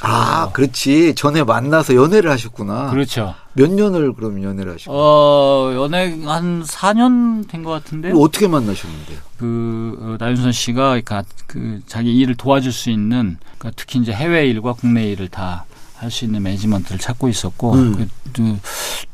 아, 0.00 0.50
그렇지. 0.52 1.14
전에 1.14 1.42
만나서 1.42 1.94
연애를 1.94 2.30
하셨구나. 2.30 2.90
그렇죠. 2.90 3.34
몇 3.58 3.70
년을 3.72 4.12
그럼 4.12 4.42
연애를 4.42 4.74
하셨고. 4.74 4.92
어, 4.96 5.72
연애 5.74 6.16
한 6.24 6.62
4년 6.62 7.48
된 7.48 7.64
것 7.64 7.70
같은데. 7.70 8.12
어떻게 8.14 8.46
만나셨는데요? 8.46 9.18
그 9.38 9.98
어, 10.00 10.16
나윤선 10.18 10.52
씨가 10.52 11.00
가- 11.04 11.24
그 11.48 11.80
자기 11.86 12.16
일을 12.16 12.36
도와줄 12.36 12.70
수 12.72 12.90
있는 12.90 13.36
그러니까 13.58 13.72
특히 13.76 13.98
이제 13.98 14.12
해외 14.12 14.46
일과 14.46 14.72
국내 14.72 15.10
일을 15.10 15.28
다 15.28 15.64
할 15.96 16.12
수 16.12 16.24
있는 16.24 16.40
매니지먼트를 16.44 17.00
찾고 17.00 17.28
있었고 17.28 17.72
음. 17.72 17.96
그, 17.96 18.08
그 18.32 18.58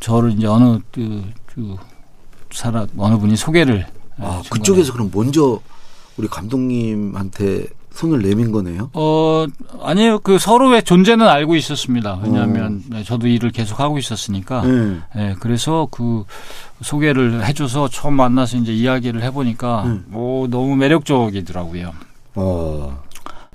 저를 0.01 0.33
이제 0.33 0.47
어느 0.47 0.81
그, 0.93 1.25
그 1.47 1.77
사람 2.53 2.87
어느 2.99 3.17
분이 3.17 3.37
소개를 3.37 3.87
아, 4.19 4.43
예, 4.45 4.49
그쪽에서 4.51 4.93
그럼 4.93 5.11
먼저 5.15 5.61
우리 6.19 6.29
감독님한테 6.29 7.67
손을 7.95 8.23
내민 8.23 8.51
거네요? 8.53 8.91
어 8.93 9.47
아니에요 9.83 10.19
그 10.19 10.39
서로의 10.39 10.83
존재는 10.83 11.27
알고 11.27 11.55
있었습니다 11.57 12.19
왜냐하면 12.25 12.83
네, 12.91 13.05
저도 13.05 13.29
일을 13.29 13.51
계속 13.51 13.79
하고 13.81 13.99
있었으니까 13.99 14.63
네. 14.63 14.99
예, 15.17 15.35
그래서 15.39 15.87
그 15.91 16.25
소개를 16.83 17.45
해줘서 17.47 17.89
처음 17.89 18.15
만나서 18.15 18.57
이제 18.59 18.73
이야기를 18.73 19.23
해보니까 19.23 19.85
음. 19.85 20.07
오, 20.13 20.47
너무 20.51 20.77
매력적이더라고요. 20.77 21.93
어, 22.35 23.03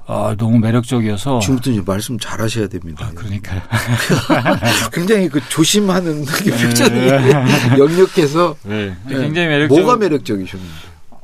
아, 0.08 0.36
너무 0.38 0.58
매력적이어서. 0.58 1.40
지금부터 1.40 1.70
이제 1.70 1.84
말씀 1.86 2.18
잘 2.18 2.42
하셔야 2.42 2.68
됩니다. 2.68 3.06
아, 3.08 3.12
그러니까요. 3.14 3.62
굉장히 4.92 5.30
그 5.30 5.40
조심하는 5.50 6.24
그 6.26 6.46
표정이 6.46 6.92
네. 6.92 7.32
역력해서 7.78 8.56
네. 8.64 8.96
네. 9.06 9.16
굉장히 9.20 9.48
매력적. 9.50 9.78
뭐가 9.78 9.98
매력적이셨는데? 9.98 10.74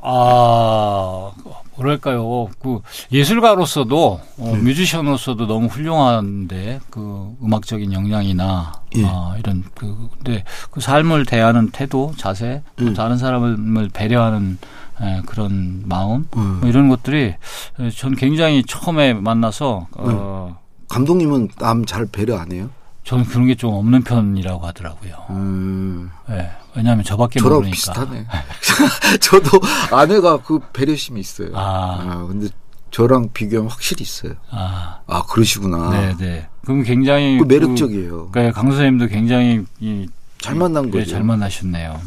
아, 0.02 1.30
뭐랄까요. 1.76 2.48
그 2.60 2.80
예술가로서도 3.12 4.20
어, 4.38 4.52
음. 4.52 4.64
뮤지션으로서도 4.64 5.46
너무 5.46 5.66
훌륭한데 5.66 6.80
그 6.90 7.34
음악적인 7.42 7.92
역량이나 7.92 8.72
예. 8.96 9.04
아, 9.04 9.34
이런 9.38 9.64
그 9.74 10.08
근데 10.16 10.44
그 10.70 10.80
삶을 10.80 11.26
대하는 11.26 11.70
태도, 11.70 12.12
자세, 12.16 12.62
또 12.76 12.86
음. 12.86 12.94
다른 12.94 13.18
사람을 13.18 13.90
배려하는 13.92 14.58
에, 15.02 15.22
그런 15.26 15.82
마음 15.86 16.26
음. 16.36 16.58
뭐 16.60 16.68
이런 16.68 16.88
것들이 16.88 17.34
에, 17.80 17.90
전 17.94 18.14
굉장히 18.16 18.62
처음에 18.64 19.12
만나서 19.14 19.88
어, 19.92 20.58
감독님은 20.88 21.48
남 21.58 21.84
잘 21.84 22.06
배려 22.06 22.38
안 22.38 22.52
해요? 22.52 22.70
저는 23.06 23.24
그런 23.24 23.46
게 23.46 23.54
좀 23.54 23.72
없는 23.74 24.02
편이라고 24.02 24.66
하더라고요. 24.66 25.14
음, 25.30 26.10
예. 26.28 26.50
왜냐하면 26.74 27.04
저밖에 27.04 27.38
저랑 27.40 27.54
모르니까. 27.58 27.74
비슷하네. 27.74 28.26
저도 29.22 29.60
아내가 29.92 30.38
그 30.42 30.58
배려심이 30.72 31.20
있어요. 31.20 31.48
아. 31.54 31.98
아, 32.02 32.26
근데 32.28 32.48
저랑 32.90 33.30
비교하면 33.32 33.70
확실히 33.70 34.02
있어요. 34.02 34.34
아, 34.50 35.00
아 35.06 35.22
그러시구나. 35.22 35.90
네, 35.90 36.16
네. 36.18 36.48
그럼 36.64 36.82
굉장히 36.82 37.38
그 37.38 37.44
매력적이에요. 37.44 38.30
그, 38.32 38.52
강 38.52 38.70
선생님도 38.70 39.06
굉장히 39.06 39.64
이, 39.80 40.06
잘 40.38 40.54
만난 40.54 40.90
네, 40.90 40.98
거죠. 40.98 41.12
잘 41.12 41.22
만나셨네요. 41.22 42.00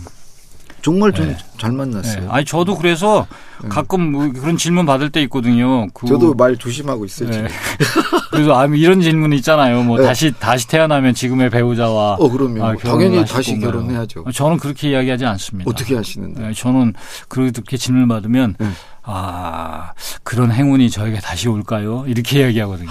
정말 0.82 1.12
좀 1.12 1.28
네. 1.28 1.38
잘 1.58 1.72
네. 1.72 1.78
만났어요. 1.78 2.30
아니 2.32 2.46
저도 2.46 2.76
그래서 2.76 3.28
가끔 3.68 4.12
뭐 4.12 4.32
그런 4.32 4.58
질문 4.58 4.86
받을 4.86 5.10
때 5.10 5.22
있거든요. 5.24 5.88
그, 5.94 6.08
저도 6.08 6.34
말 6.34 6.56
조심하고 6.56 7.06
있어요. 7.06 7.30
네. 7.30 7.48
그래서 8.32 8.58
아 8.58 8.66
이런 8.66 9.02
질문 9.02 9.34
있잖아요. 9.34 9.84
뭐 9.84 9.98
네. 9.98 10.06
다시 10.06 10.34
다시 10.40 10.68
태어나면 10.68 11.14
지금의 11.14 11.50
배우자와 11.50 12.14
어 12.14 12.30
그러면 12.30 12.64
아, 12.64 12.74
뭐 12.74 12.82
당연히 12.82 13.26
다시 13.26 13.52
건가요? 13.52 13.72
결혼해야죠. 13.72 14.26
저는 14.34 14.58
그렇게 14.58 14.92
이야기하지 14.92 15.26
않습니다. 15.26 15.70
어떻게 15.70 15.96
하시는데? 15.96 16.42
네, 16.42 16.54
저는 16.54 16.94
그렇게 17.28 17.78
질문 17.78 18.08
받으면 18.08 18.56
네. 18.58 18.68
아 19.04 19.94
그런 20.24 20.52
행운이 20.52 20.90
저에게 20.90 21.20
다시 21.20 21.50
올까요? 21.50 22.06
이렇게 22.08 22.40
이야기하거든요. 22.40 22.90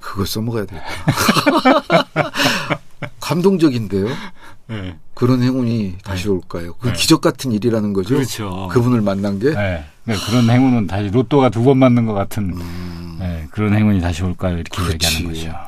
그거 0.00 0.24
써먹어야 0.24 0.66
되겠다. 0.66 0.84
감동적인데요. 3.24 4.06
네. 4.68 4.96
그런 5.14 5.42
행운이 5.42 5.96
다시 6.04 6.28
올까요? 6.28 6.74
그 6.74 6.88
네. 6.88 6.92
기적 6.92 7.20
같은 7.22 7.52
일이라는 7.52 7.92
거죠. 7.94 8.14
그렇죠. 8.16 8.68
그분을 8.70 9.00
만난 9.00 9.38
게. 9.38 9.50
네. 9.54 9.84
네, 10.04 10.14
그런 10.26 10.50
행운은 10.50 10.86
다시 10.86 11.08
로또가 11.08 11.48
두 11.48 11.62
번 11.64 11.78
맞는 11.78 12.04
것 12.04 12.12
같은 12.12 12.52
네, 13.18 13.46
그런 13.50 13.74
행운이 13.74 14.00
다시 14.02 14.22
올까요? 14.22 14.58
이렇게 14.58 14.82
음. 14.82 14.86
그렇지. 14.88 14.92
얘기하는 15.24 15.32
거죠. 15.32 15.58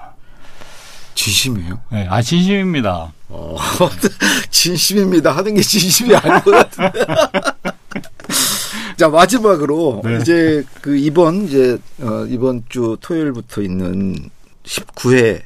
진심이에요. 1.15 1.81
네, 1.93 2.07
아 2.11 2.21
진심입니다. 2.21 3.11
어, 3.29 3.57
진심입니다. 4.51 5.35
하는 5.35 5.55
게 5.55 5.63
진심이 5.63 6.15
아닌 6.15 6.41
것 6.43 6.51
같은데. 6.51 7.01
자 8.99 9.09
마지막으로 9.09 10.03
네. 10.05 10.19
이제 10.21 10.63
그 10.83 10.97
이번 10.97 11.47
이제 11.47 11.79
어, 12.01 12.27
이번 12.29 12.65
주 12.69 12.97
토요일부터 13.01 13.63
있는 13.63 14.17
19회 14.65 15.41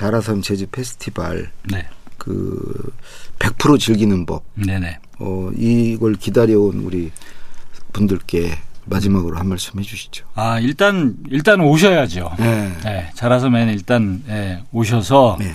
자라섬 0.00 0.42
재즈 0.42 0.66
페스티벌 0.70 1.50
네, 1.72 1.86
그100% 2.18 3.80
즐기는 3.80 4.26
법 4.26 4.44
네네. 4.54 4.98
어, 5.18 5.50
이걸 5.56 6.14
기다려온 6.16 6.80
우리 6.84 7.10
분들께 7.94 8.58
마지막으로 8.84 9.38
한 9.38 9.48
말씀 9.48 9.80
해주시죠. 9.80 10.26
아 10.34 10.60
일단 10.60 11.16
일단 11.30 11.60
오셔야죠. 11.60 12.30
네. 12.38 12.72
네, 12.84 13.10
자라섬에는 13.14 13.72
일단 13.72 14.22
예, 14.28 14.62
오셔서 14.70 15.38
네. 15.40 15.50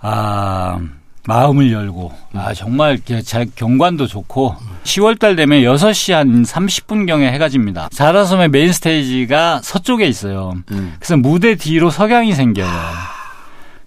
아 0.00 0.80
마음을 1.26 1.72
열고 1.72 2.12
아 2.34 2.54
정말 2.54 3.00
자- 3.24 3.44
경관도 3.56 4.06
좋고 4.06 4.54
10월달 4.84 5.36
되면 5.36 5.62
6시 5.62 6.12
한 6.12 6.44
30분 6.44 7.06
경에 7.08 7.30
해가 7.32 7.48
집니다. 7.48 7.88
자라섬의 7.92 8.50
메인 8.50 8.72
스테이지가 8.72 9.62
서쪽에 9.64 10.06
있어요. 10.06 10.54
음. 10.70 10.94
그래서 11.00 11.16
무대 11.16 11.56
뒤로 11.56 11.90
석양이 11.90 12.34
생겨요. 12.34 12.68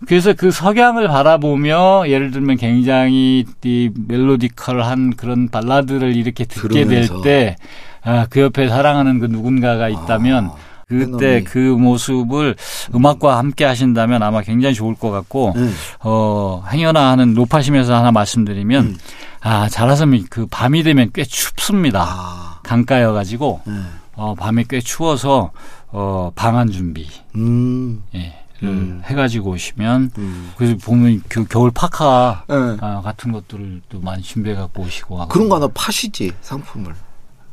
그래서 0.06 0.34
그 0.34 0.52
석양을 0.52 1.08
바라보며 1.08 2.06
예를 2.08 2.32
들면 2.32 2.58
굉장히 2.58 3.46
이 3.64 3.90
멜로디컬한 4.08 5.16
그런 5.16 5.50
발라드를 5.50 6.16
이렇게 6.16 6.46
듣게 6.46 6.84
들으면서. 6.86 7.22
될 7.22 7.24
때, 7.24 7.56
아, 8.04 8.28
그 8.30 8.42
옆에 8.42 8.68
사랑하는 8.70 9.20
그 9.20 9.26
누군가가 9.26 9.90
있다면, 9.90 10.46
아, 10.46 10.56
그때. 10.88 11.44
그 11.44 11.58
모습을 11.58 12.56
음악과 12.96 13.38
함께 13.38 13.66
하신다면 13.66 14.24
아마 14.24 14.42
굉장히 14.42 14.76
좋을 14.76 14.96
것 14.96 15.12
같고, 15.12 15.54
네. 15.56 15.70
어, 16.02 16.64
행여나 16.72 17.12
하는 17.12 17.34
노파심에서 17.34 17.96
하나 17.96 18.12
말씀드리면, 18.12 18.86
음. 18.86 18.98
아, 19.42 19.68
자라섬이 19.68 20.26
그 20.30 20.46
밤이 20.50 20.84
되면 20.84 21.10
꽤 21.14 21.26
춥습니다. 21.26 22.04
아, 22.08 22.60
강가여 22.64 23.12
가지고, 23.14 23.62
네. 23.66 23.74
어, 24.16 24.36
밤에 24.36 24.64
꽤 24.70 24.80
추워서, 24.80 25.52
어, 25.92 26.32
방한 26.36 26.72
준비, 26.72 27.08
음, 27.36 28.04
예, 28.16 28.20
를 28.20 28.34
음. 28.64 29.02
해가지고 29.06 29.52
오시면 29.52 30.12
음. 30.18 30.52
그래서 30.58 30.76
보면 30.84 31.22
그 31.30 31.46
겨울 31.46 31.72
파카 31.72 32.44
네. 32.48 32.56
아, 32.82 33.02
같은 33.04 33.32
것들을 33.32 33.82
또 33.90 34.00
많이 34.00 34.22
준비해 34.24 34.56
갖고 34.56 34.84
오시고 34.84 35.20
하고. 35.22 35.30
그런 35.30 35.50
거 35.50 35.56
하나 35.56 35.68
파시지 35.74 36.32
상품을. 36.42 36.94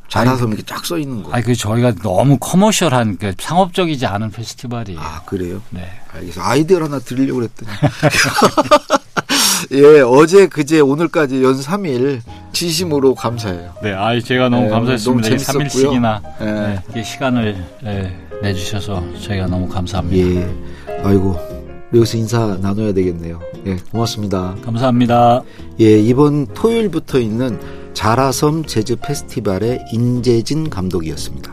잘라서 0.07 0.47
이렇게 0.47 0.61
쫙 0.63 0.85
써 0.85 0.97
있는 0.99 1.23
거. 1.23 1.31
아니 1.31 1.43
그 1.43 1.55
저희가 1.55 1.93
너무 2.03 2.37
커머셜한 2.37 3.17
그 3.17 3.33
상업적이지 3.39 4.05
않은 4.05 4.29
페스티벌이에요. 4.31 4.99
아 4.99 5.21
그래요? 5.25 5.61
네. 5.71 5.87
알겠어. 6.13 6.41
아이디어 6.43 6.83
하나 6.83 6.99
드리려고 6.99 7.39
그랬더니. 7.39 7.71
예, 9.71 10.01
어제 10.01 10.47
그제 10.47 10.79
오늘까지 10.79 11.43
연 11.43 11.53
3일 11.59 12.21
진심으로 12.53 13.15
감사해요. 13.15 13.73
네, 13.81 13.93
아 13.93 14.19
제가 14.19 14.49
너무 14.49 14.65
네, 14.65 14.69
감사했습니다. 14.69 15.29
너무 15.29 15.35
이 15.35 15.39
재밌었고요. 15.39 15.91
3일씩이나 15.91 16.21
예. 16.41 16.79
네, 16.93 17.03
시간을 17.03 17.65
네, 17.81 18.24
내주셔서 18.41 19.03
저희가 19.21 19.47
너무 19.47 19.67
감사합니다. 19.67 20.17
예. 20.17 20.55
아이고. 21.03 21.35
여기서 21.93 22.17
인사 22.17 22.57
나눠야 22.61 22.93
되겠네요. 22.93 23.39
예, 23.67 23.77
고맙습니다. 23.91 24.55
감사합니다. 24.63 25.43
예, 25.79 25.99
이번 25.99 26.47
토요일부터 26.47 27.19
있는 27.19 27.59
자라섬 27.93 28.65
재즈 28.65 28.97
페스티벌의 28.97 29.85
인재진 29.93 30.69
감독이었습니다. 30.69 31.51